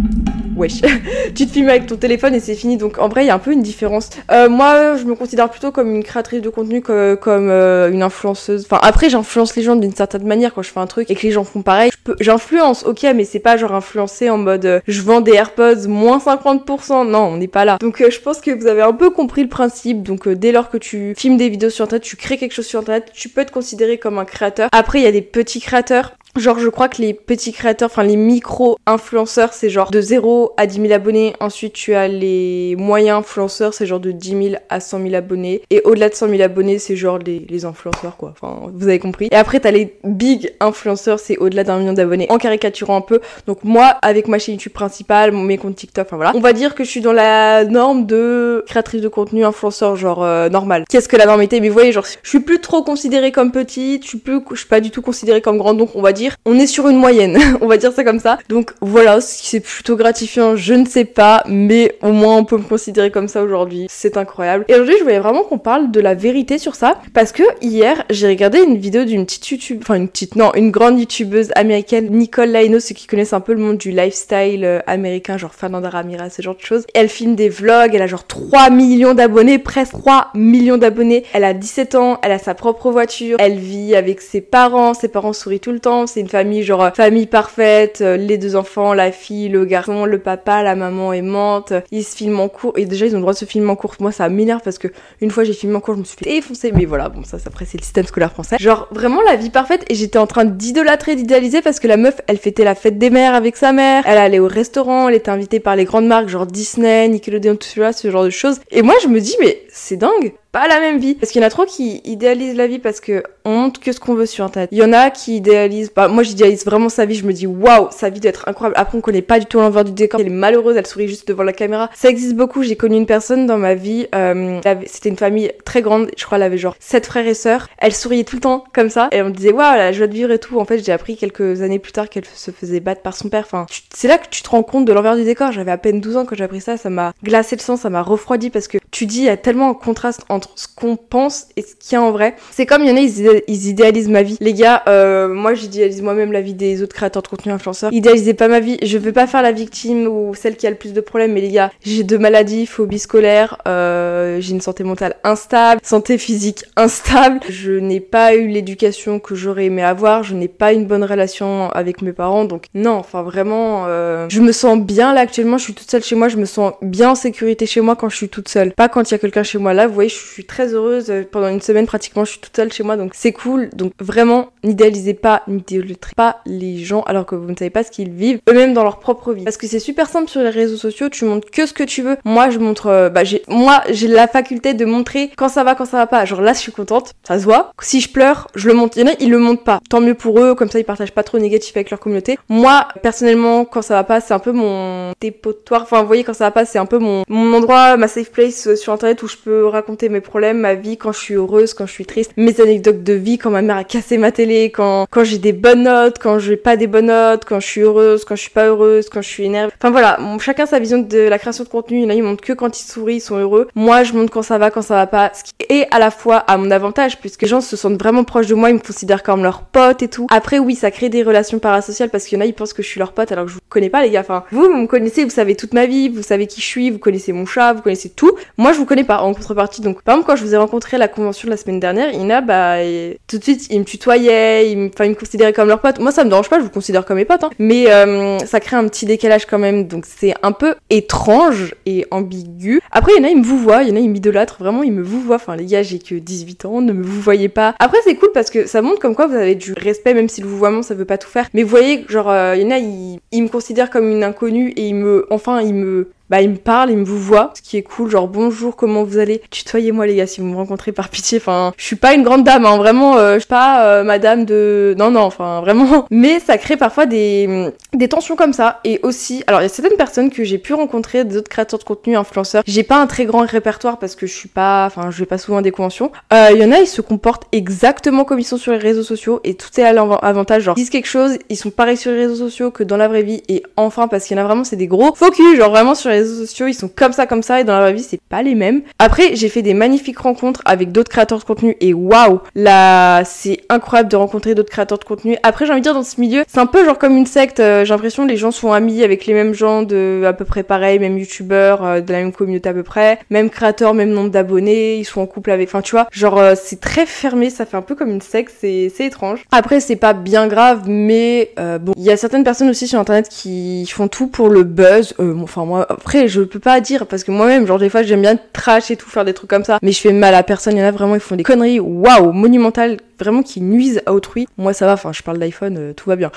wesh. 0.55 0.81
tu 1.35 1.45
te 1.45 1.51
filmes 1.51 1.69
avec 1.69 1.87
ton 1.87 1.95
téléphone 1.95 2.33
et 2.35 2.39
c'est 2.39 2.55
fini. 2.55 2.77
Donc 2.77 2.99
en 2.99 3.07
vrai, 3.07 3.23
il 3.23 3.27
y 3.27 3.29
a 3.29 3.35
un 3.35 3.39
peu 3.39 3.51
une 3.51 3.61
différence. 3.61 4.09
Euh, 4.31 4.49
moi, 4.49 4.95
je 4.95 5.03
me 5.05 5.15
considère 5.15 5.49
plutôt 5.49 5.71
comme 5.71 5.95
une 5.95 6.03
créatrice 6.03 6.41
de 6.41 6.49
contenu 6.49 6.81
que 6.81 7.15
comme 7.15 7.49
euh, 7.49 7.91
une 7.91 8.03
influenceuse. 8.03 8.65
Enfin, 8.65 8.79
après, 8.83 9.09
j'influence 9.09 9.55
les 9.55 9.63
gens 9.63 9.75
d'une 9.75 9.95
certaine 9.95 10.25
manière 10.25 10.53
quand 10.53 10.61
je 10.61 10.71
fais 10.71 10.79
un 10.79 10.87
truc 10.87 11.09
et 11.09 11.15
que 11.15 11.23
les 11.23 11.31
gens 11.31 11.43
font 11.43 11.61
pareil. 11.61 11.91
J'influence, 12.19 12.83
ok, 12.83 13.05
mais 13.15 13.25
c'est 13.25 13.39
pas 13.39 13.57
genre 13.57 13.73
influencer 13.73 14.29
en 14.29 14.37
mode 14.37 14.65
euh, 14.65 14.79
je 14.87 15.01
vends 15.01 15.21
des 15.21 15.33
AirPods 15.33 15.87
moins 15.87 16.17
50%. 16.17 17.07
Non, 17.07 17.19
on 17.19 17.37
n'est 17.37 17.47
pas 17.47 17.65
là. 17.65 17.77
Donc 17.79 18.03
je 18.07 18.19
pense 18.19 18.41
que 18.41 18.51
vous 18.51 18.67
avez 18.67 18.81
un 18.81 18.93
peu 18.93 19.09
compris 19.09 19.43
le 19.43 19.49
principe. 19.49 20.03
Donc 20.03 20.27
dès 20.27 20.51
lors 20.51 20.69
que 20.69 20.77
tu 20.77 21.13
filmes 21.17 21.37
des 21.37 21.49
vidéos 21.49 21.69
sur 21.69 21.85
Internet, 21.85 22.03
tu 22.03 22.15
crées 22.15 22.37
quelque 22.37 22.53
chose 22.53 22.67
sur 22.67 22.79
Internet, 22.79 23.11
tu 23.13 23.29
peux 23.29 23.41
être 23.41 23.51
considéré 23.51 23.97
comme 23.97 24.17
un 24.19 24.25
créateur. 24.25 24.69
Après, 24.71 24.99
il 24.99 25.03
y 25.03 25.07
a 25.07 25.11
des 25.11 25.21
petits 25.21 25.61
créateurs 25.61 26.13
Genre, 26.37 26.57
je 26.59 26.69
crois 26.69 26.87
que 26.87 27.01
les 27.01 27.13
petits 27.13 27.51
créateurs, 27.51 27.89
enfin 27.91 28.03
les 28.03 28.15
micro-influenceurs, 28.15 29.53
c'est 29.53 29.69
genre 29.69 29.91
de 29.91 29.99
0 29.99 30.53
à 30.55 30.65
10 30.65 30.81
000 30.81 30.93
abonnés. 30.93 31.33
Ensuite, 31.41 31.73
tu 31.73 31.93
as 31.93 32.07
les 32.07 32.75
moyens 32.77 33.19
influenceurs, 33.19 33.73
c'est 33.73 33.85
genre 33.85 33.99
de 33.99 34.11
10 34.11 34.29
000 34.29 34.55
à 34.69 34.79
100 34.79 35.01
000 35.03 35.15
abonnés. 35.15 35.61
Et 35.69 35.81
au-delà 35.83 36.07
de 36.07 36.15
100 36.15 36.29
000 36.29 36.41
abonnés, 36.41 36.79
c'est 36.79 36.95
genre 36.95 37.17
les, 37.17 37.45
les, 37.49 37.65
influenceurs, 37.65 38.15
quoi. 38.15 38.31
Enfin, 38.31 38.71
vous 38.73 38.87
avez 38.87 38.99
compris. 38.99 39.27
Et 39.29 39.35
après, 39.35 39.59
t'as 39.59 39.71
les 39.71 39.97
big 40.05 40.53
influenceurs, 40.61 41.19
c'est 41.19 41.37
au-delà 41.37 41.65
d'un 41.65 41.79
million 41.79 41.93
d'abonnés. 41.93 42.27
En 42.29 42.37
caricaturant 42.37 42.95
un 42.95 43.01
peu. 43.01 43.19
Donc, 43.45 43.65
moi, 43.65 43.97
avec 44.01 44.29
ma 44.29 44.39
chaîne 44.39 44.55
YouTube 44.55 44.71
principale, 44.71 45.33
mes 45.33 45.57
comptes 45.57 45.75
TikTok, 45.75 46.07
enfin 46.07 46.15
voilà. 46.15 46.31
On 46.33 46.39
va 46.39 46.53
dire 46.53 46.75
que 46.75 46.85
je 46.85 46.89
suis 46.89 47.01
dans 47.01 47.13
la 47.13 47.65
norme 47.65 48.05
de 48.05 48.63
créatrice 48.67 49.01
de 49.01 49.09
contenu 49.09 49.43
influenceur, 49.43 49.97
genre 49.97 50.23
euh, 50.23 50.47
normal. 50.47 50.85
Qu'est-ce 50.89 51.09
que 51.09 51.17
la 51.17 51.25
norme 51.25 51.41
était? 51.41 51.59
Mais 51.59 51.67
vous 51.67 51.73
voyez, 51.73 51.91
genre, 51.91 52.05
je 52.23 52.29
suis 52.29 52.39
plus 52.39 52.61
trop 52.61 52.83
considérée 52.83 53.33
comme 53.33 53.51
petite, 53.51 54.03
je 54.03 54.09
suis 54.09 54.17
plus, 54.17 54.39
je 54.51 54.59
suis 54.59 54.67
pas 54.67 54.79
du 54.79 54.91
tout 54.91 55.01
considérée 55.01 55.41
comme 55.41 55.57
grande, 55.57 55.77
donc 55.77 55.89
on 55.95 56.01
va 56.01 56.13
dire 56.13 56.20
on 56.45 56.57
est 56.57 56.67
sur 56.67 56.87
une 56.87 56.97
moyenne, 56.97 57.37
on 57.61 57.67
va 57.67 57.77
dire 57.77 57.91
ça 57.91 58.03
comme 58.03 58.19
ça. 58.19 58.37
Donc 58.49 58.73
voilà, 58.81 59.21
c'est 59.21 59.59
plutôt 59.59 59.95
gratifiant, 59.95 60.55
je 60.55 60.73
ne 60.73 60.85
sais 60.85 61.05
pas, 61.05 61.43
mais 61.47 61.95
au 62.01 62.11
moins 62.11 62.37
on 62.37 62.45
peut 62.45 62.57
me 62.57 62.63
considérer 62.63 63.11
comme 63.11 63.27
ça 63.27 63.43
aujourd'hui. 63.43 63.87
C'est 63.89 64.17
incroyable. 64.17 64.65
Et 64.67 64.73
aujourd'hui, 64.75 64.95
je 64.97 65.03
voulais 65.03 65.19
vraiment 65.19 65.43
qu'on 65.43 65.57
parle 65.57 65.91
de 65.91 65.99
la 65.99 66.15
vérité 66.15 66.57
sur 66.57 66.75
ça, 66.75 66.99
parce 67.13 67.31
que 67.31 67.43
hier, 67.61 68.03
j'ai 68.09 68.27
regardé 68.27 68.59
une 68.59 68.77
vidéo 68.77 69.05
d'une 69.05 69.25
petite 69.25 69.47
YouTube, 69.49 69.79
enfin 69.81 69.95
une 69.95 70.07
petite, 70.07 70.35
non, 70.35 70.53
une 70.55 70.71
grande 70.71 70.99
YouTubeuse 70.99 71.51
américaine, 71.55 72.09
Nicole 72.11 72.49
Laino, 72.49 72.79
ceux 72.79 72.95
qui 72.95 73.07
connaissent 73.07 73.33
un 73.33 73.39
peu 73.39 73.53
le 73.53 73.59
monde 73.59 73.77
du 73.77 73.91
lifestyle 73.91 74.65
euh, 74.65 74.79
américain, 74.87 75.37
genre 75.37 75.53
Fernanda 75.53 75.89
Ramirez, 75.89 76.29
ce 76.29 76.41
genre 76.41 76.55
de 76.55 76.61
choses. 76.61 76.85
Elle 76.93 77.09
filme 77.09 77.35
des 77.35 77.49
vlogs, 77.49 77.93
elle 77.93 78.01
a 78.01 78.07
genre 78.07 78.25
3 78.25 78.69
millions 78.69 79.13
d'abonnés, 79.13 79.59
presque 79.59 79.93
3 79.93 80.31
millions 80.35 80.77
d'abonnés. 80.77 81.23
Elle 81.33 81.43
a 81.43 81.53
17 81.53 81.95
ans, 81.95 82.19
elle 82.23 82.31
a 82.31 82.39
sa 82.39 82.53
propre 82.53 82.91
voiture, 82.91 83.37
elle 83.39 83.57
vit 83.57 83.95
avec 83.95 84.21
ses 84.21 84.41
parents, 84.41 84.93
ses 84.93 85.07
parents 85.07 85.33
sourient 85.33 85.59
tout 85.59 85.71
le 85.71 85.79
temps, 85.79 86.07
c'est 86.11 86.19
une 86.19 86.27
famille, 86.27 86.63
genre 86.63 86.83
euh, 86.83 86.91
famille 86.91 87.25
parfaite, 87.25 87.99
euh, 88.01 88.17
les 88.17 88.37
deux 88.37 88.55
enfants, 88.55 88.93
la 88.93 89.11
fille, 89.11 89.49
le 89.49 89.65
garçon, 89.65 90.05
le 90.05 90.19
papa, 90.19 90.63
la 90.63 90.75
maman 90.75 91.13
aimante, 91.13 91.73
ils 91.91 92.03
se 92.03 92.15
filment 92.15 92.41
en 92.41 92.49
cours, 92.49 92.73
et 92.77 92.85
déjà 92.85 93.05
ils 93.05 93.13
ont 93.13 93.17
le 93.17 93.21
droit 93.21 93.33
de 93.33 93.37
se 93.37 93.45
filmer 93.45 93.69
en 93.69 93.75
cours. 93.75 93.95
Moi 93.99 94.11
ça 94.11 94.29
m'énerve 94.29 94.61
parce 94.63 94.77
que 94.77 94.87
une 95.21 95.31
fois 95.31 95.43
j'ai 95.43 95.53
filmé 95.53 95.75
en 95.75 95.79
cours, 95.79 95.95
je 95.95 95.99
me 95.99 96.05
suis 96.05 96.17
fait 96.17 96.29
défoncer, 96.29 96.71
mais 96.71 96.85
voilà, 96.85 97.09
bon 97.09 97.23
ça, 97.23 97.37
après 97.45 97.65
c'est 97.65 97.77
le 97.77 97.83
système 97.83 98.05
scolaire 98.05 98.31
français. 98.31 98.57
Genre 98.59 98.87
vraiment 98.91 99.21
la 99.21 99.35
vie 99.35 99.49
parfaite, 99.49 99.85
et 99.89 99.95
j'étais 99.95 100.19
en 100.19 100.27
train 100.27 100.45
d'idolâtrer, 100.45 101.15
d'idéaliser 101.15 101.61
parce 101.61 101.79
que 101.79 101.87
la 101.87 101.97
meuf, 101.97 102.21
elle 102.27 102.37
fêtait 102.37 102.63
la 102.63 102.75
fête 102.75 102.97
des 102.97 103.09
mères 103.09 103.33
avec 103.33 103.57
sa 103.57 103.71
mère, 103.71 104.03
elle 104.05 104.17
allait 104.17 104.39
au 104.39 104.47
restaurant, 104.47 105.09
elle 105.09 105.15
était 105.15 105.31
invitée 105.31 105.59
par 105.59 105.75
les 105.75 105.85
grandes 105.85 106.07
marques, 106.07 106.29
genre 106.29 106.45
Disney, 106.45 107.07
Nickelodeon, 107.07 107.55
tout 107.55 107.67
ça, 107.67 107.93
ce 107.93 108.11
genre 108.11 108.25
de 108.25 108.29
choses. 108.29 108.59
Et 108.71 108.81
moi 108.81 108.95
je 109.01 109.07
me 109.07 109.19
dis, 109.19 109.35
mais 109.39 109.63
c'est 109.69 109.97
dingue, 109.97 110.33
pas 110.51 110.67
la 110.67 110.79
même 110.79 110.99
vie. 110.99 111.15
Parce 111.15 111.31
qu'il 111.31 111.41
y 111.41 111.43
en 111.43 111.47
a 111.47 111.51
trop 111.51 111.65
qui 111.65 112.01
idéalisent 112.03 112.55
la 112.55 112.67
vie 112.67 112.79
parce 112.79 112.99
que 112.99 113.23
on 113.45 113.51
montre 113.51 113.79
que 113.79 113.91
ce 113.91 113.99
qu'on 113.99 114.13
veut 114.13 114.25
sur 114.25 114.45
internet. 114.45 114.69
Il 114.71 114.77
y 114.77 114.83
en 114.83 114.93
a 114.93 115.09
qui 115.09 115.37
idéalisent, 115.37 115.91
bah, 115.95 116.07
moi 116.07 116.23
j'idéalise 116.23 116.65
vraiment 116.65 116.89
sa 116.89 117.05
vie, 117.05 117.15
je 117.15 117.25
me 117.25 117.33
dis 117.33 117.47
waouh, 117.47 117.87
sa 117.91 118.09
vie 118.09 118.19
doit 118.19 118.29
être 118.29 118.47
incroyable. 118.47 118.75
Après 118.77 118.97
on 118.97 119.01
connaît 119.01 119.21
pas 119.21 119.39
du 119.39 119.45
tout 119.45 119.59
l'envers 119.59 119.83
du 119.83 119.91
décor. 119.91 120.19
Elle 120.19 120.27
est 120.27 120.29
malheureuse, 120.29 120.77
elle 120.77 120.87
sourit 120.87 121.07
juste 121.07 121.27
devant 121.27 121.43
la 121.43 121.53
caméra. 121.53 121.89
Ça 121.93 122.09
existe 122.09 122.35
beaucoup. 122.35 122.63
J'ai 122.63 122.75
connu 122.75 122.97
une 122.97 123.05
personne 123.05 123.45
dans 123.45 123.57
ma 123.57 123.75
vie, 123.75 124.07
euh, 124.15 124.59
c'était 124.85 125.09
une 125.09 125.17
famille 125.17 125.51
très 125.65 125.81
grande, 125.81 126.09
je 126.17 126.25
crois 126.25 126.37
elle 126.37 126.43
avait 126.43 126.57
genre 126.57 126.75
sept 126.79 127.05
frères 127.05 127.27
et 127.27 127.33
sœurs. 127.33 127.67
Elle 127.77 127.93
souriait 127.93 128.23
tout 128.23 128.35
le 128.35 128.41
temps 128.41 128.63
comme 128.73 128.89
ça 128.89 129.09
et 129.11 129.21
on 129.21 129.25
me 129.25 129.31
disait 129.31 129.51
waouh, 129.51 129.75
la 129.75 129.91
joie 129.91 130.07
de 130.07 130.13
vivre 130.13 130.31
et 130.31 130.39
tout. 130.39 130.59
En 130.59 130.65
fait 130.65 130.83
j'ai 130.83 130.91
appris 130.91 131.17
quelques 131.17 131.61
années 131.61 131.79
plus 131.79 131.91
tard 131.91 132.09
qu'elle 132.09 132.25
se 132.25 132.51
faisait 132.51 132.79
battre 132.79 133.01
par 133.01 133.15
son 133.15 133.29
père. 133.29 133.43
Enfin, 133.45 133.65
c'est 133.93 134.07
là 134.07 134.17
que 134.17 134.27
tu 134.29 134.41
te 134.43 134.49
rends 134.49 134.63
compte 134.63 134.85
de 134.85 134.93
l'envers 134.93 135.15
du 135.15 135.23
décor. 135.23 135.51
J'avais 135.51 135.71
à 135.71 135.77
peine 135.77 136.01
12 136.01 136.17
ans 136.17 136.25
quand 136.25 136.35
j'ai 136.35 136.43
appris 136.43 136.61
ça, 136.61 136.77
ça 136.77 136.89
m'a 136.89 137.13
glacé 137.23 137.55
le 137.55 137.61
sang, 137.61 137.77
ça 137.77 137.89
m'a 137.89 138.01
refroidi 138.01 138.49
parce 138.49 138.67
que 138.67 138.77
tu 138.91 139.05
dis 139.05 139.19
il 139.19 139.25
y 139.25 139.29
a 139.29 139.37
tellement 139.37 139.69
un 139.69 139.73
contraste 139.73 140.21
entre 140.29 140.51
ce 140.55 140.67
qu'on 140.67 140.95
pense 140.95 141.47
et 141.55 141.61
ce 141.61 141.75
qu'il 141.75 141.93
y 141.93 141.95
a 141.95 142.01
en 142.01 142.11
vrai. 142.11 142.35
C'est 142.51 142.65
comme 142.65 142.83
il 142.83 142.89
y 142.89 142.91
en 142.91 142.97
a, 142.97 142.99
ils, 142.99 143.27
idéalisent 143.47 144.09
ma 144.09 144.23
vie. 144.23 144.37
Les 144.39 144.53
gars, 144.53 144.83
euh, 144.87 145.27
moi 145.27 145.53
j'idéalise 145.53 146.01
moi-même 146.01 146.31
la 146.31 146.41
vie 146.41 146.53
des 146.53 146.81
autres 146.83 146.95
créateurs 146.95 147.21
de 147.21 147.27
contenu 147.27 147.51
influenceurs. 147.51 147.91
Idéalisez 147.93 148.33
pas 148.33 148.47
ma 148.47 148.59
vie. 148.59 148.77
Je 148.81 148.97
veux 148.97 149.11
pas 149.11 149.27
faire 149.27 149.41
la 149.41 149.51
victime 149.51 150.07
ou 150.07 150.33
celle 150.35 150.55
qui 150.55 150.67
a 150.67 150.69
le 150.69 150.75
plus 150.75 150.93
de 150.93 151.01
problèmes, 151.01 151.33
mais 151.33 151.41
les 151.41 151.51
gars, 151.51 151.71
j'ai 151.83 152.03
deux 152.03 152.17
maladies, 152.17 152.65
phobie 152.65 152.99
scolaire, 152.99 153.57
euh, 153.67 154.39
j'ai 154.39 154.51
une 154.51 154.61
santé 154.61 154.83
mentale 154.83 155.15
instable, 155.23 155.81
santé 155.83 156.17
physique 156.17 156.65
instable. 156.75 157.39
Je 157.49 157.71
n'ai 157.71 157.99
pas 157.99 158.35
eu 158.35 158.47
l'éducation 158.47 159.19
que 159.19 159.35
j'aurais 159.35 159.65
aimé 159.65 159.83
avoir. 159.83 160.23
Je 160.23 160.35
n'ai 160.35 160.47
pas 160.47 160.73
une 160.73 160.85
bonne 160.85 161.03
relation 161.03 161.69
avec 161.71 162.01
mes 162.01 162.13
parents. 162.13 162.45
Donc 162.45 162.65
non, 162.73 162.93
enfin 162.93 163.23
vraiment, 163.23 163.85
euh, 163.87 164.27
je 164.29 164.41
me 164.41 164.51
sens 164.51 164.79
bien 164.79 165.13
là 165.13 165.21
actuellement. 165.21 165.57
Je 165.57 165.63
suis 165.63 165.73
toute 165.73 165.89
seule 165.89 166.03
chez 166.03 166.15
moi. 166.15 166.27
Je 166.27 166.37
me 166.37 166.45
sens 166.45 166.73
bien 166.81 167.11
en 167.11 167.15
sécurité 167.15 167.65
chez 167.65 167.81
moi 167.81 167.95
quand 167.95 168.09
je 168.09 168.17
suis 168.17 168.29
toute 168.29 168.49
seule. 168.49 168.73
Pas 168.73 168.89
quand 168.89 169.09
il 169.09 169.13
y 169.13 169.15
a 169.15 169.19
quelqu'un 169.19 169.43
chez 169.43 169.57
moi 169.57 169.73
là. 169.73 169.87
Vous 169.87 169.93
voyez, 169.93 170.09
je 170.09 170.15
suis 170.15 170.45
très 170.45 170.73
heureuse 170.73 171.11
pendant 171.31 171.47
une 171.47 171.61
semaine 171.61 171.85
pratiquement 171.85 172.25
je 172.25 172.31
suis 172.31 172.39
toute 172.39 172.55
seule 172.55 172.71
chez 172.71 172.83
moi 172.83 172.97
donc 172.97 173.13
c'est 173.21 173.33
cool. 173.33 173.69
Donc 173.75 173.93
vraiment, 173.99 174.49
n'idéalisez 174.63 175.13
pas, 175.13 175.43
n'idéalisez 175.47 175.95
pas 176.15 176.41
les 176.47 176.79
gens 176.79 177.03
alors 177.03 177.27
que 177.27 177.35
vous 177.35 177.51
ne 177.51 177.55
savez 177.55 177.69
pas 177.69 177.83
ce 177.83 177.91
qu'ils 177.91 178.09
vivent 178.09 178.39
eux-mêmes 178.49 178.73
dans 178.73 178.83
leur 178.83 178.97
propre 178.97 179.31
vie. 179.33 179.43
Parce 179.43 179.57
que 179.57 179.67
c'est 179.67 179.79
super 179.79 180.09
simple 180.09 180.27
sur 180.27 180.41
les 180.41 180.49
réseaux 180.49 180.75
sociaux, 180.75 181.07
tu 181.07 181.25
montres 181.25 181.51
que 181.51 181.67
ce 181.67 181.73
que 181.73 181.83
tu 181.83 182.01
veux. 182.01 182.17
Moi, 182.25 182.49
je 182.49 182.57
montre, 182.57 182.87
euh, 182.87 183.09
bah 183.09 183.23
j'ai, 183.23 183.43
moi, 183.47 183.83
j'ai 183.91 184.07
la 184.07 184.27
faculté 184.27 184.73
de 184.73 184.85
montrer 184.85 185.29
quand 185.37 185.49
ça 185.49 185.63
va, 185.63 185.75
quand 185.75 185.85
ça 185.85 185.97
va 185.97 186.07
pas. 186.07 186.25
Genre 186.25 186.41
là, 186.41 186.53
je 186.53 186.57
suis 186.57 186.71
contente, 186.71 187.13
ça 187.23 187.37
se 187.37 187.43
voit. 187.43 187.71
Si 187.79 188.01
je 188.01 188.09
pleure, 188.09 188.47
je 188.55 188.67
le 188.67 188.73
montre. 188.73 188.97
Il 188.97 189.01
y 189.01 189.03
en 189.03 189.11
a, 189.11 189.15
ils 189.19 189.29
le 189.29 189.37
montrent 189.37 189.63
pas. 189.63 189.81
Tant 189.87 190.01
mieux 190.01 190.15
pour 190.15 190.39
eux, 190.39 190.55
comme 190.55 190.71
ça, 190.71 190.79
ils 190.79 190.83
partagent 190.83 191.13
pas 191.13 191.23
trop 191.23 191.37
négatif 191.37 191.77
avec 191.77 191.91
leur 191.91 191.99
communauté. 191.99 192.39
Moi, 192.49 192.87
personnellement, 193.03 193.65
quand 193.65 193.83
ça 193.83 193.93
va 193.93 194.03
pas, 194.03 194.19
c'est 194.19 194.33
un 194.33 194.39
peu 194.39 194.51
mon 194.51 195.11
dépotoir. 195.21 195.83
Enfin, 195.83 196.01
vous 196.01 196.07
voyez, 196.07 196.23
quand 196.23 196.33
ça 196.33 196.45
va 196.45 196.51
pas, 196.51 196.65
c'est 196.65 196.79
un 196.79 196.87
peu 196.87 196.97
mon, 196.97 197.21
mon 197.29 197.53
endroit, 197.53 197.97
ma 197.97 198.07
safe 198.07 198.31
place 198.31 198.65
euh, 198.65 198.75
sur 198.75 198.93
internet 198.93 199.21
où 199.21 199.27
je 199.27 199.37
peux 199.37 199.67
raconter 199.67 200.09
mes 200.09 200.21
problèmes, 200.21 200.57
ma 200.57 200.73
vie, 200.73 200.97
quand 200.97 201.11
je 201.11 201.19
suis 201.19 201.35
heureuse, 201.35 201.75
quand 201.75 201.85
je 201.85 201.91
suis 201.91 202.07
triste, 202.07 202.31
mes 202.35 202.59
anecdotes 202.59 203.03
de 203.03 203.10
vie, 203.13 203.37
quand 203.37 203.49
ma 203.49 203.61
mère 203.61 203.77
a 203.77 203.83
cassé 203.83 204.17
ma 204.17 204.31
télé, 204.31 204.65
quand, 204.65 205.05
quand 205.09 205.23
j'ai 205.23 205.37
des 205.37 205.53
bonnes 205.53 205.83
notes, 205.83 206.17
quand 206.19 206.39
j'ai 206.39 206.57
pas 206.57 206.77
des 206.77 206.87
bonnes 206.87 207.07
notes, 207.07 207.43
quand 207.45 207.59
je 207.59 207.67
suis 207.67 207.81
heureuse, 207.81 208.25
quand 208.25 208.35
je 208.35 208.41
suis 208.41 208.49
pas 208.49 208.67
heureuse, 208.67 209.09
quand 209.09 209.21
je 209.21 209.29
suis 209.29 209.45
énervée. 209.45 209.73
Enfin 209.79 209.91
voilà, 209.91 210.19
chacun 210.39 210.65
sa 210.65 210.79
vision 210.79 210.99
de 210.99 211.19
la 211.19 211.39
création 211.39 211.63
de 211.63 211.69
contenu. 211.69 211.99
Il 211.99 212.03
y 212.03 212.05
en 212.05 212.09
a, 212.09 212.13
ils 212.13 212.23
montrent 212.23 212.43
que 212.43 212.53
quand 212.53 212.79
ils 212.79 212.85
sourient, 212.85 213.15
ils 213.15 213.21
sont 213.21 213.37
heureux. 213.37 213.67
Moi, 213.75 214.03
je 214.03 214.13
montre 214.13 214.31
quand 214.31 214.41
ça 214.41 214.57
va, 214.57 214.71
quand 214.71 214.81
ça 214.81 214.95
va 214.95 215.07
pas. 215.07 215.31
Ce 215.33 215.43
qui 215.43 215.53
est 215.69 215.87
à 215.91 215.99
la 215.99 216.11
fois 216.11 216.37
à 216.37 216.57
mon 216.57 216.71
avantage, 216.71 217.19
puisque 217.19 217.41
les 217.43 217.47
gens 217.47 217.61
se 217.61 217.75
sentent 217.75 217.99
vraiment 217.99 218.23
proches 218.23 218.47
de 218.47 218.55
moi, 218.55 218.69
ils 218.69 218.75
me 218.75 218.79
considèrent 218.79 219.23
comme 219.23 219.43
leur 219.43 219.63
pote 219.63 220.03
et 220.03 220.07
tout. 220.07 220.27
Après, 220.29 220.59
oui, 220.59 220.75
ça 220.75 220.91
crée 220.91 221.09
des 221.09 221.23
relations 221.23 221.59
parasociales 221.59 222.09
parce 222.09 222.25
qu'il 222.25 222.37
y 222.37 222.41
en 222.41 222.43
a, 222.43 222.47
ils 222.47 222.53
pensent 222.53 222.73
que 222.73 222.83
je 222.83 222.87
suis 222.87 222.99
leur 222.99 223.13
pote 223.13 223.31
alors 223.31 223.45
que 223.45 223.51
je 223.51 223.55
vous 223.55 223.61
connais 223.69 223.89
pas, 223.89 224.01
les 224.01 224.09
gars. 224.09 224.21
Enfin, 224.21 224.43
vous, 224.51 224.63
vous 224.63 224.77
me 224.77 224.87
connaissez, 224.87 225.23
vous 225.23 225.29
savez 225.29 225.55
toute 225.55 225.73
ma 225.73 225.85
vie, 225.85 226.09
vous 226.09 226.23
savez 226.23 226.47
qui 226.47 226.61
je 226.61 226.65
suis, 226.65 226.89
vous 226.89 226.99
connaissez 226.99 227.33
mon 227.33 227.45
chat, 227.45 227.73
vous 227.73 227.81
connaissez 227.81 228.09
tout. 228.09 228.31
Moi, 228.57 228.73
je 228.73 228.77
vous 228.77 228.85
connais 228.85 229.03
pas 229.03 229.21
en 229.21 229.33
contrepartie. 229.33 229.81
Donc, 229.81 230.01
par 230.01 230.15
exemple, 230.15 230.29
quand 230.29 230.35
je 230.35 230.43
vous 230.43 230.53
ai 230.53 230.57
rencontré 230.57 230.95
à 230.97 230.99
la 230.99 231.07
convention 231.07 231.47
de 231.47 231.51
la 231.51 231.57
semaine 231.57 231.79
dernière, 231.79 232.13
Ina, 232.13 232.41
bah, 232.41 232.83
tout 233.27 233.37
de 233.37 233.43
suite, 233.43 233.67
ils 233.69 233.79
me 233.79 233.85
tutoyaient, 233.85 234.71
ils 234.71 234.77
me, 234.77 235.13
considéraient 235.13 235.53
comme 235.53 235.67
leur 235.67 235.81
pote. 235.81 235.99
Moi, 235.99 236.11
ça 236.11 236.23
me 236.23 236.29
dérange 236.29 236.49
pas, 236.49 236.59
je 236.59 236.63
vous 236.63 236.69
considère 236.69 237.05
comme 237.05 237.17
mes 237.17 237.25
potes, 237.25 237.43
hein. 237.43 237.49
Mais 237.59 237.91
euh, 237.91 238.39
ça 238.39 238.59
crée 238.59 238.75
un 238.75 238.87
petit 238.87 239.05
décalage 239.05 239.45
quand 239.45 239.59
même. 239.59 239.87
Donc, 239.87 240.05
c'est 240.05 240.33
un 240.43 240.51
peu 240.51 240.75
étrange 240.89 241.75
et 241.85 242.05
ambigu. 242.11 242.81
Après, 242.91 243.13
il 243.15 243.21
y 243.21 243.25
en 243.25 243.27
a, 243.27 243.31
ils 243.31 243.37
me 243.37 243.43
vous 243.43 243.57
voient, 243.57 243.83
il 243.83 243.89
y 243.89 243.91
en 243.91 243.95
a, 243.95 243.99
ils 243.99 244.09
m'idolâtrent. 244.09 244.57
Vraiment, 244.59 244.83
ils 244.83 244.91
me 244.91 245.03
vous 245.03 245.21
voient. 245.21 245.35
Enfin, 245.35 245.55
les 245.55 245.65
gars, 245.65 245.83
j'ai 245.83 245.99
que 245.99 246.15
18 246.15 246.65
ans, 246.65 246.81
ne 246.81 246.93
me 246.93 247.03
vous 247.03 247.21
voyez 247.21 247.49
pas. 247.49 247.75
Après, 247.79 247.97
c'est 248.03 248.15
cool 248.15 248.29
parce 248.33 248.49
que 248.49 248.67
ça 248.67 248.81
montre 248.81 248.99
comme 248.99 249.15
quoi 249.15 249.27
vous 249.27 249.35
avez 249.35 249.55
du 249.55 249.73
respect, 249.73 250.13
même 250.13 250.29
si 250.29 250.41
le 250.41 250.47
vouvoiement, 250.47 250.81
ça 250.81 250.93
veut 250.93 251.05
pas 251.05 251.17
tout 251.17 251.29
faire. 251.29 251.47
Mais 251.53 251.63
vous 251.63 251.69
voyez, 251.69 252.05
genre, 252.07 252.29
euh, 252.29 252.55
il 252.55 252.63
y 252.63 252.65
en 252.65 252.71
a, 252.71 252.77
ils, 252.77 253.19
ils 253.31 253.43
me 253.43 253.49
considèrent 253.49 253.89
comme 253.89 254.09
une 254.09 254.23
inconnue 254.23 254.69
et 254.75 254.87
ils 254.87 254.95
me, 254.95 255.25
enfin, 255.29 255.61
ils 255.61 255.73
me 255.73 256.09
bah 256.31 256.41
il 256.41 256.49
me 256.49 256.55
parle, 256.55 256.91
il 256.91 256.97
me 256.97 257.03
vous 257.03 257.19
voit, 257.19 257.51
ce 257.55 257.61
qui 257.61 257.75
est 257.75 257.81
cool, 257.81 258.09
genre 258.09 258.29
bonjour, 258.29 258.77
comment 258.77 259.03
vous 259.03 259.17
allez? 259.17 259.41
Tutoyez-moi 259.51 260.05
les 260.05 260.15
gars 260.15 260.27
si 260.27 260.39
vous 260.39 260.47
me 260.47 260.55
rencontrez 260.55 260.93
par 260.93 261.09
pitié, 261.09 261.39
enfin 261.39 261.73
je 261.75 261.83
suis 261.83 261.97
pas 261.97 262.13
une 262.13 262.23
grande 262.23 262.45
dame, 262.45 262.65
hein, 262.65 262.77
vraiment, 262.77 263.17
euh, 263.17 263.33
je 263.33 263.39
suis 263.39 263.49
pas 263.49 263.85
euh, 263.85 264.03
madame 264.05 264.45
de... 264.45 264.95
Non, 264.97 265.11
non, 265.11 265.23
enfin 265.23 265.59
vraiment. 265.59 266.05
Mais 266.09 266.39
ça 266.39 266.57
crée 266.57 266.77
parfois 266.77 267.05
des, 267.05 267.69
des 267.93 268.07
tensions 268.07 268.37
comme 268.37 268.53
ça. 268.53 268.79
Et 268.85 269.01
aussi, 269.03 269.43
alors 269.45 269.59
il 269.59 269.63
y 269.63 269.65
a 269.65 269.69
certaines 269.69 269.97
personnes 269.97 270.29
que 270.29 270.45
j'ai 270.45 270.57
pu 270.57 270.73
rencontrer, 270.73 271.25
des 271.25 271.35
autres 271.35 271.49
créateurs 271.49 271.79
de 271.79 271.83
contenu, 271.83 272.15
influenceurs, 272.15 272.63
j'ai 272.65 272.83
pas 272.83 273.01
un 273.01 273.07
très 273.07 273.25
grand 273.25 273.45
répertoire 273.45 273.99
parce 273.99 274.15
que 274.15 274.25
je 274.25 274.33
suis 274.33 274.47
pas... 274.47 274.85
Enfin 274.85 275.11
je 275.11 275.19
vais 275.19 275.25
pas 275.25 275.37
souvent 275.37 275.57
à 275.57 275.61
des 275.61 275.71
conventions. 275.71 276.13
Euh, 276.31 276.51
Il 276.53 276.61
y 276.61 276.63
en 276.63 276.71
a, 276.71 276.79
ils 276.79 276.87
se 276.87 277.01
comportent 277.01 277.47
exactement 277.51 278.23
comme 278.23 278.39
ils 278.39 278.45
sont 278.45 278.55
sur 278.55 278.71
les 278.71 278.77
réseaux 278.77 279.03
sociaux 279.03 279.41
et 279.43 279.55
tout 279.55 279.67
est 279.77 279.83
à 279.83 279.91
leur 279.91 280.23
avantage, 280.23 280.63
genre 280.63 280.75
ils 280.77 280.81
disent 280.81 280.89
quelque 280.91 281.09
chose, 281.09 281.37
ils 281.49 281.57
sont 281.57 281.71
pareils 281.71 281.97
sur 281.97 282.11
les 282.11 282.19
réseaux 282.19 282.35
sociaux 282.35 282.71
que 282.71 282.85
dans 282.85 282.95
la 282.95 283.09
vraie 283.09 283.23
vie 283.23 283.43
et 283.49 283.63
enfin 283.75 284.07
parce 284.07 284.23
qu'il 284.23 284.37
y 284.37 284.39
en 284.39 284.43
a 284.43 284.47
vraiment 284.47 284.63
c'est 284.63 284.77
des 284.77 284.87
gros 284.87 285.13
focus, 285.13 285.57
genre 285.57 285.71
vraiment 285.71 285.93
sur 285.93 286.09
les 286.09 286.20
sociaux, 286.25 286.67
ils 286.67 286.73
sont 286.73 286.89
comme 286.89 287.13
ça, 287.13 287.25
comme 287.25 287.43
ça, 287.43 287.59
et 287.59 287.63
dans 287.63 287.73
la 287.73 287.81
vraie 287.81 287.93
vie, 287.93 288.03
c'est 288.03 288.21
pas 288.21 288.41
les 288.41 288.55
mêmes. 288.55 288.81
Après, 288.99 289.35
j'ai 289.35 289.49
fait 289.49 289.61
des 289.61 289.73
magnifiques 289.73 290.19
rencontres 290.19 290.61
avec 290.65 290.91
d'autres 290.91 291.11
créateurs 291.11 291.39
de 291.39 291.43
contenu, 291.43 291.75
et 291.79 291.93
waouh, 291.93 292.39
là, 292.55 293.23
c'est 293.25 293.61
incroyable 293.69 294.09
de 294.09 294.15
rencontrer 294.15 294.55
d'autres 294.55 294.69
créateurs 294.69 294.99
de 294.99 295.03
contenu. 295.03 295.37
Après, 295.43 295.65
j'ai 295.65 295.71
envie 295.71 295.81
de 295.81 295.83
dire, 295.83 295.93
dans 295.93 296.03
ce 296.03 296.19
milieu, 296.19 296.43
c'est 296.47 296.59
un 296.59 296.65
peu 296.65 296.85
genre 296.85 296.97
comme 296.97 297.15
une 297.17 297.25
secte, 297.25 297.59
euh, 297.59 297.85
j'ai 297.85 297.93
l'impression 297.93 298.25
les 298.25 298.37
gens 298.37 298.51
sont 298.51 298.71
amis 298.71 299.03
avec 299.03 299.25
les 299.25 299.33
mêmes 299.33 299.53
gens 299.53 299.81
de 299.81 300.23
à 300.25 300.33
peu 300.33 300.45
près 300.45 300.63
pareil, 300.63 300.99
même 300.99 301.17
youtubeurs, 301.17 301.83
euh, 301.83 302.01
de 302.01 302.11
la 302.11 302.19
même 302.19 302.31
communauté 302.31 302.69
à 302.69 302.73
peu 302.73 302.83
près, 302.83 303.19
même 303.29 303.49
créateurs, 303.49 303.93
même 303.93 304.11
nombre 304.11 304.29
d'abonnés, 304.29 304.97
ils 304.97 305.05
sont 305.05 305.21
en 305.21 305.25
couple 305.25 305.51
avec, 305.51 305.69
enfin, 305.69 305.81
tu 305.81 305.91
vois, 305.91 306.07
genre, 306.11 306.37
euh, 306.37 306.53
c'est 306.61 306.79
très 306.79 307.05
fermé, 307.05 307.49
ça 307.49 307.65
fait 307.65 307.77
un 307.77 307.81
peu 307.81 307.95
comme 307.95 308.09
une 308.09 308.21
secte, 308.21 308.53
c'est 308.59 308.91
étrange. 308.99 309.43
Après, 309.51 309.79
c'est 309.79 309.95
pas 309.95 310.13
bien 310.13 310.47
grave, 310.47 310.83
mais 310.87 311.51
bon, 311.57 311.93
il 311.97 312.03
y 312.03 312.11
a 312.11 312.17
certaines 312.17 312.43
personnes 312.43 312.69
aussi 312.69 312.87
sur 312.87 312.99
internet 312.99 313.29
qui 313.29 313.85
font 313.87 314.07
tout 314.07 314.27
pour 314.27 314.49
le 314.49 314.63
buzz. 314.63 315.15
enfin, 315.19 315.65
moi, 315.65 315.87
après, 316.13 316.27
je 316.27 316.41
peux 316.41 316.59
pas 316.59 316.81
dire 316.81 317.07
parce 317.07 317.23
que 317.23 317.31
moi-même, 317.31 317.65
genre 317.65 317.79
des 317.79 317.87
fois 317.87 318.03
j'aime 318.03 318.21
bien 318.21 318.37
trash 318.51 318.91
et 318.91 318.97
tout, 318.97 319.09
faire 319.09 319.23
des 319.23 319.33
trucs 319.33 319.49
comme 319.49 319.63
ça, 319.63 319.79
mais 319.81 319.93
je 319.93 320.01
fais 320.01 320.11
mal 320.11 320.35
à 320.35 320.43
personne. 320.43 320.75
Il 320.75 320.79
y 320.79 320.83
en 320.83 320.85
a 320.85 320.91
vraiment, 320.91 321.15
ils 321.15 321.21
font 321.21 321.37
des 321.37 321.43
conneries, 321.43 321.79
waouh, 321.79 322.33
monumentales, 322.33 322.97
vraiment 323.23 323.43
qui 323.43 323.61
nuisent 323.61 324.01
à 324.05 324.13
autrui. 324.13 324.47
Moi 324.57 324.73
ça 324.73 324.85
va, 324.85 324.93
enfin 324.93 325.11
je 325.13 325.21
parle 325.23 325.39
d'iPhone, 325.39 325.77
euh, 325.77 325.93
tout 325.93 326.09
va 326.09 326.15
bien. 326.15 326.31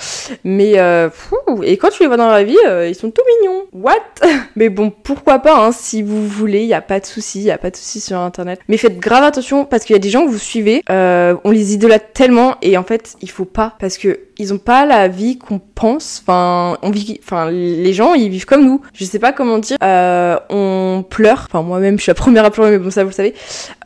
Mais 0.45 0.75
euh, 0.79 1.09
et 1.63 1.77
quand 1.77 1.91
tu 1.91 2.03
les 2.03 2.07
vois 2.07 2.17
dans 2.17 2.29
la 2.29 2.45
vie, 2.45 2.57
euh, 2.67 2.89
ils 2.89 2.95
sont 2.95 3.11
tout 3.11 3.23
mignons. 3.41 3.63
What? 3.73 3.95
Mais 4.57 4.69
bon, 4.69 4.91
pourquoi 4.91 5.39
pas, 5.41 5.65
hein, 5.65 5.73
si 5.73 6.03
vous 6.03 6.27
voulez, 6.27 6.61
il 6.61 6.69
y 6.69 6.75
a 6.75 6.81
pas 6.81 7.01
de 7.01 7.07
souci, 7.07 7.41
il 7.41 7.45
y 7.45 7.51
a 7.51 7.59
pas 7.59 7.71
de 7.71 7.77
souci 7.77 8.01
sur 8.01 8.19
internet. 8.19 8.61
Mais 8.69 8.77
faites 8.77 8.99
grave 8.99 9.25
attention 9.25 9.65
parce 9.65 9.85
qu'il 9.85 9.95
y 9.95 9.99
a 9.99 10.01
des 10.01 10.11
gens 10.11 10.25
que 10.25 10.31
vous 10.31 10.39
suivez, 10.39 10.83
on 10.89 11.51
les 11.51 11.75
idolâtre 11.75 12.13
tellement 12.13 12.57
et 12.63 12.77
en 12.77 12.85
fait 12.85 13.17
il 13.21 13.31
faut 13.31 13.45
pas 13.45 13.75
parce 13.79 13.99
que 13.99 14.21
ils 14.39 14.53
ont 14.53 14.59
pas 14.59 14.85
la 14.85 15.09
vie 15.09 15.39
qu'on 15.39 15.59
pense. 15.59 16.23
Enfin, 16.23 16.77
on 16.83 16.91
vit, 16.91 17.21
enfin, 17.23 17.51
les 17.51 17.93
gens, 17.93 18.15
ils 18.15 18.29
vivent 18.29 18.47
comme 18.47 18.65
nous. 18.65 18.81
Je 18.93 19.05
sais 19.05 19.19
pas 19.19 19.33
comment 19.33 19.59
dire. 19.59 19.77
Euh, 19.83 20.39
on 20.51 21.05
pleure. 21.09 21.47
Enfin, 21.49 21.63
moi-même, 21.63 21.99
je 21.99 22.03
suis 22.03 22.11
la 22.11 22.15
première 22.15 22.45
à 22.45 22.51
pleurer, 22.51 22.73
mais 22.73 22.79
bon, 22.79 22.91
ça, 22.91 23.05
vous 23.05 23.11
le 23.11 23.15
savez. 23.15 23.35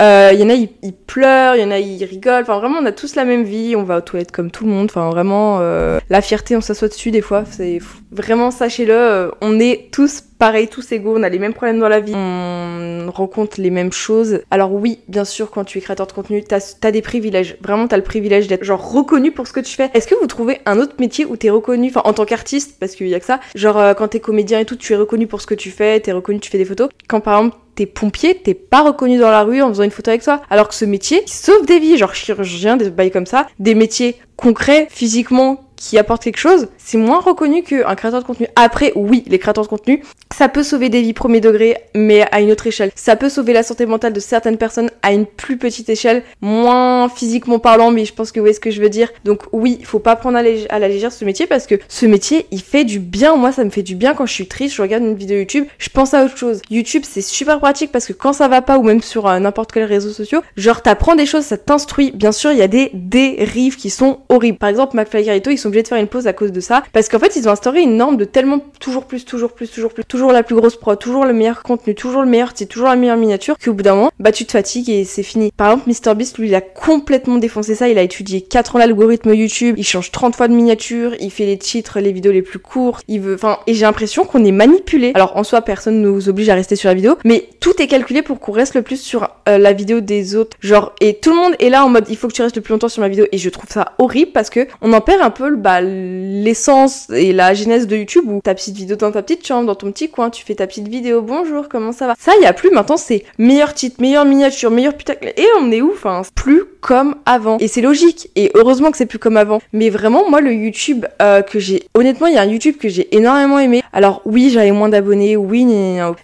Euh, 0.01 0.31
il 0.33 0.41
y 0.41 0.45
en 0.45 0.51
a, 0.51 0.55
ils, 0.55 0.69
pleurent. 1.07 1.57
Il 1.57 1.63
y 1.63 1.65
en 1.65 1.71
a, 1.71 1.79
ils 1.79 2.05
rigolent. 2.05 2.43
Enfin, 2.43 2.59
vraiment, 2.59 2.79
on 2.81 2.87
tous 2.93 3.15
la 3.15 3.25
même 3.25 3.45
vie. 3.45 3.75
On 3.77 3.83
va 3.83 3.99
aux 3.99 4.03
toilettes 4.03 4.33
comme 4.33 4.51
tout 4.51 4.65
le 4.65 4.71
monde. 4.71 4.87
Enfin, 4.91 5.11
vraiment, 5.11 5.59
euh, 5.61 5.99
la 6.11 6.21
fierté, 6.21 6.57
on 6.57 6.61
s'assoit 6.61 6.89
dessus 6.89 7.11
des 7.11 7.21
fois. 7.21 7.45
C'est 7.51 7.81
vraiment, 8.11 8.51
sachez-le, 8.51 9.33
on 9.41 9.61
est 9.61 9.91
tous 9.93 10.23
pareil, 10.39 10.69
tous 10.69 10.93
égaux, 10.93 11.17
on 11.17 11.23
a 11.23 11.29
les 11.29 11.39
mêmes 11.39 11.53
problèmes 11.53 11.79
dans 11.79 11.89
la 11.89 12.01
vie, 12.01 12.13
on 12.15 13.11
rencontre 13.11 13.61
les 13.61 13.71
mêmes 13.71 13.93
choses. 13.93 14.41
Alors 14.51 14.73
oui, 14.73 15.01
bien 15.09 15.25
sûr, 15.25 15.51
quand 15.51 15.65
tu 15.65 15.79
es 15.79 15.81
créateur 15.81 16.07
de 16.07 16.13
contenu, 16.13 16.43
t'as 16.43 16.77
as 16.83 16.91
des 16.93 17.03
privilèges. 17.03 17.57
Vraiment, 17.61 17.89
t'as 17.89 17.97
le 17.97 18.03
privilège 18.03 18.47
d'être 18.47 18.65
genre 18.65 18.93
reconnu 18.93 19.33
pour 19.33 19.47
ce 19.47 19.53
que 19.53 19.61
tu 19.61 19.75
fais. 19.75 19.91
Est-ce 19.95 20.07
que 20.07 20.15
vous 20.15 20.27
trouvez 20.27 20.61
un 20.67 20.79
autre 20.79 20.95
métier 21.01 21.25
où 21.25 21.37
t'es 21.37 21.51
reconnu, 21.51 21.89
enfin 21.89 22.03
en 22.05 22.13
tant 22.13 22.25
qu'artiste, 22.25 22.77
parce 22.79 22.95
qu'il 22.95 23.09
y 23.09 23.15
a 23.15 23.21
que 23.21 23.27
ça, 23.27 23.41
genre 23.55 23.79
euh, 23.79 23.95
quand 23.95 24.09
t'es 24.09 24.21
comédien 24.21 24.61
et 24.61 24.65
tout, 24.65 24.77
tu 24.77 24.93
es 24.93 24.97
reconnu 24.97 25.27
pour 25.27 25.41
ce 25.41 25.47
que 25.47 25.55
tu 25.55 25.71
fais, 25.71 26.01
t'es 26.01 26.13
reconnu, 26.13 26.41
tu 26.41 26.51
fais 26.51 26.59
des 26.59 26.65
photos. 26.65 26.89
Quand 27.09 27.21
par 27.21 27.39
exemple 27.39 27.57
t'es 27.79 27.87
pompier, 27.87 28.35
t'es 28.35 28.55
pas 28.55 28.83
reconnu 28.83 29.19
dans 29.19 29.31
la 29.31 29.45
rue 29.45 29.63
en 29.63 29.69
faisant 29.69 29.85
une 29.85 29.93
photo 29.93 30.11
avec 30.11 30.25
toi. 30.25 30.43
Alors 30.51 30.67
que 30.67 30.75
ce 30.75 30.85
métier 30.85 31.23
sauve 31.27 31.65
des 31.65 31.79
vies, 31.79 31.97
genre 31.97 32.13
chirurgien, 32.13 32.77
des 32.77 32.91
bails 32.91 33.13
comme 33.13 33.25
ça, 33.25 33.47
des 33.61 33.77
métiers 33.77 34.17
concrets, 34.35 34.89
physiquement, 34.91 35.61
qui 35.77 35.97
apporte 35.97 36.25
quelque 36.25 36.39
chose, 36.39 36.67
c'est 36.77 36.99
moins 36.99 37.21
reconnu 37.21 37.63
qu'un 37.63 37.95
créateur 37.95 38.21
de 38.21 38.27
contenu. 38.27 38.49
Après, 38.57 38.93
oui, 38.97 39.23
les 39.29 39.39
créateurs 39.39 39.63
de 39.63 39.69
contenu, 39.69 40.03
ça 40.39 40.49
peut 40.49 40.63
sauver 40.63 40.89
des 40.89 41.03
vies 41.03 41.15
premier 41.15 41.41
degré, 41.41 41.79
mais 41.97 42.25
à 42.31 42.41
une 42.41 42.53
autre 42.53 42.69
échelle. 42.69 42.93
Ça 42.95 43.17
peut 43.17 43.29
sauver 43.29 43.53
la 43.53 43.65
santé 43.65 43.87
mentale 43.87 44.13
de 44.13 44.21
certaines 44.21 44.57
personnes 44.57 44.89
à 45.03 45.13
une 45.13 45.27
plus 45.27 45.57
petite 45.57 45.89
échelle, 45.89 46.23
moins 46.41 47.09
physiquement 47.09 47.59
parlant, 47.59 47.91
mais 47.91 48.05
je 48.05 48.15
pense 48.15 48.31
que 48.31 48.39
vous 48.39 48.45
voyez 48.45 48.55
ce 48.55 48.61
que 48.61 48.71
je 48.71 48.81
veux 48.81 48.89
dire. 48.89 49.09
Donc 49.25 49.43
oui, 49.51 49.81
faut 49.83 49.99
pas 49.99 50.15
prendre 50.15 50.39
à, 50.39 50.43
la 50.79 50.89
légère 50.89 51.11
ce 51.11 51.25
métier 51.25 51.49
parce 51.49 51.67
que 51.67 51.75
ce 51.89 52.07
métier, 52.07 52.47
il 52.53 52.63
fait 52.63 52.85
du 52.85 53.01
bien. 53.01 53.35
Moi, 53.35 53.51
ça 53.51 53.65
me 53.65 53.71
fait 53.71 53.83
du 53.83 53.97
bien 53.97 54.15
quand 54.15 54.27
je 54.27 54.33
suis 54.33 54.47
triste, 54.47 54.77
je 54.77 54.83
regarde 54.83 55.03
une 55.03 55.17
vidéo 55.17 55.39
YouTube, 55.39 55.67
je 55.77 55.89
pense 55.89 56.15
à 56.15 56.25
autre 56.25 56.39
chose. 56.39 56.63
YouTube, 56.71 57.03
c'est 57.05 57.21
super 57.21 57.59
pratique 57.59 57.91
parce 57.91 58.07
que 58.07 58.13
quand 58.13 58.33
ça 58.33 58.47
va 58.47 58.63
pas, 58.63 58.79
ou 58.79 58.85
même 58.85 59.03
sur 59.03 59.27
euh, 59.27 59.41
n'importe 59.41 59.73
quel 59.73 59.87
réseau 59.87 60.11
social, 60.11 60.43
genre 60.57 60.83
t'apprends 60.83 61.17
des 61.17 61.27
choses, 61.27 61.47
ça 61.47 61.57
t'instruit. 61.57 62.13
Bien 62.13 62.31
sûr, 62.31 62.53
il 62.53 62.59
y 62.59 62.63
a 62.63 62.69
des 62.69 62.93
dérives 62.95 63.75
qui 63.75 63.91
sont 63.91 64.21
horribles. 64.29 64.59
Par 64.59 64.69
exemple, 64.69 64.97
McFly 64.97 65.25
Carito, 65.25 65.51
ils 65.51 65.59
sont 65.59 65.67
obligés 65.67 65.83
de 65.83 65.89
faire 65.89 65.99
une 65.99 66.07
pause 66.07 66.29
à 66.29 66.33
cause 66.33 66.53
de 66.53 66.61
ça. 66.61 66.85
Parce 66.93 67.09
qu'en 67.09 67.19
fait, 67.19 67.35
ils 67.35 67.49
ont 67.49 67.51
instauré 67.51 67.83
une 67.83 67.97
norme 67.97 68.17
de 68.17 68.25
tellement 68.25 68.61
toujours 68.79 69.07
plus, 69.07 69.25
toujours 69.25 69.51
plus, 69.51 69.69
toujours 69.69 69.93
plus, 69.93 70.05
toujours 70.05 70.28
la 70.33 70.43
plus 70.43 70.55
grosse 70.55 70.77
pro, 70.77 70.97
toujours 70.97 71.25
le 71.25 71.33
meilleur 71.33 71.63
contenu, 71.63 71.95
toujours 71.95 72.23
le 72.23 72.29
meilleur 72.29 72.53
c'est 72.55 72.67
toujours 72.67 72.89
la 72.89 72.97
meilleure 72.97 73.17
miniature, 73.17 73.57
qu'au 73.59 73.73
bout 73.73 73.83
d'un 73.83 73.95
moment, 73.95 74.11
bah 74.19 74.33
tu 74.33 74.45
te 74.45 74.53
fatigues 74.53 74.91
et 74.91 75.05
c'est 75.05 75.23
fini. 75.23 75.53
Par 75.57 75.73
exemple, 75.73 75.91
MrBeast, 75.91 76.39
lui, 76.39 76.49
il 76.49 76.55
a 76.55 76.61
complètement 76.61 77.37
défoncé 77.37 77.75
ça. 77.75 77.89
Il 77.89 77.99
a 77.99 78.03
étudié 78.03 78.41
4 78.41 78.77
ans 78.77 78.79
l'algorithme 78.79 79.35
YouTube, 79.35 79.75
il 79.79 79.85
change 79.85 80.11
30 80.11 80.37
fois 80.37 80.49
de 80.49 80.55
miniature, 80.55 81.15
il 81.21 81.31
fait 81.31 81.47
les 81.47 81.59
titres, 81.59 82.01
les 82.01 82.13
vidéos 82.13 82.33
les 82.33 82.43
plus 82.43 82.59
courtes, 82.59 83.05
il 83.09 83.21
veut, 83.21 83.35
enfin, 83.35 83.59
et 83.67 83.75
j'ai 83.75 83.85
l'impression 83.85 84.25
qu'on 84.25 84.45
est 84.45 84.53
manipulé. 84.53 85.13
Alors 85.15 85.37
en 85.37 85.45
soi, 85.45 85.61
personne 85.63 86.01
nous 86.01 86.29
oblige 86.29 86.49
à 86.49 86.55
rester 86.55 86.77
sur 86.77 86.89
la 86.89 86.95
vidéo, 86.95 87.17
mais 87.25 87.49
tout 87.61 87.81
est 87.81 87.87
calculé 87.87 88.23
pour 88.23 88.41
qu'on 88.41 88.53
reste 88.53 88.75
le 88.75 88.83
plus 88.83 89.01
sur 89.01 89.29
euh, 89.49 89.59
la 89.59 89.73
vidéo 89.73 90.01
des 90.01 90.37
autres. 90.37 90.57
Genre, 90.61 90.93
et 91.01 91.15
tout 91.15 91.31
le 91.31 91.37
monde 91.37 91.55
est 91.61 91.71
là 91.71 91.85
en 91.85 91.89
mode, 91.89 92.07
il 92.09 92.17
faut 92.17 92.29
que 92.29 92.33
tu 92.33 92.43
restes 92.43 92.57
le 92.57 92.63
plus 92.63 92.73
longtemps 92.73 92.89
sur 92.89 93.03
ma 93.03 93.09
vidéo, 93.09 93.27
et 93.33 93.39
je 93.39 93.51
trouve 93.51 93.71
ça 93.71 93.93
horrible 93.99 94.33
parce 94.33 94.51
que 94.51 94.67
on 94.83 94.93
en 94.93 95.01
perd 95.01 95.23
un 95.23 95.31
peu, 95.31 95.55
bah, 95.57 95.81
l'essence 95.81 97.09
et 97.11 97.33
la 97.33 97.55
genèse 97.55 97.87
de 97.87 97.97
YouTube 97.97 98.25
où 98.29 98.41
ta 98.43 98.55
petite 98.55 98.77
vidéo 98.77 98.97
dans 98.97 99.13
ta 99.13 99.23
petite 99.23 99.47
chambre, 99.47 99.67
dans 99.67 99.75
ton 99.75 99.93
petit 99.93 100.08
coin, 100.09 100.31
tu 100.31 100.45
fais 100.45 100.55
ta 100.55 100.67
petite 100.67 100.89
vidéo, 100.89 101.23
bonjour, 101.23 101.69
comment 101.69 101.93
ça 101.93 102.07
va? 102.07 102.15
Ça, 102.19 102.33
il 102.39 102.43
y 102.43 102.47
a 102.47 102.53
plus, 102.53 102.71
maintenant 102.71 102.97
c'est 102.97 103.25
meilleur 103.39 103.75
titre, 103.75 104.01
meilleure 104.01 104.25
miniature, 104.25 104.71
meilleur 104.71 104.95
putacle. 104.95 105.33
Et 105.37 105.47
on 105.61 105.71
est 105.71 105.81
où 105.81 105.93
Enfin, 105.93 106.23
plus 106.35 106.63
comme 106.81 107.17
avant. 107.27 107.59
Et 107.59 107.67
c'est 107.67 107.81
logique. 107.81 108.31
Et 108.37 108.53
heureusement 108.55 108.93
que 108.93 108.97
c'est 108.97 109.07
plus 109.07 109.19
comme 109.19 109.37
avant. 109.37 109.61
Mais 109.73 109.91
vraiment, 109.91 110.31
moi, 110.31 110.41
le 110.41 110.53
YouTube 110.53 111.07
euh, 111.21 111.43
que 111.43 111.59
j'ai... 111.59 111.83
Honnêtement, 111.95 112.29
il 112.29 112.35
y 112.35 112.39
a 112.39 112.43
un 112.43 112.47
YouTube 112.47 112.77
que 112.81 112.89
j'ai 112.89 113.17
énormément 113.17 113.59
aimé. 113.59 113.83
Alors 113.93 114.23
oui, 114.25 114.51
j'avais 114.51 114.71
moins 114.71 114.89
d'abonnés, 114.89 115.37
oui, 115.37 115.67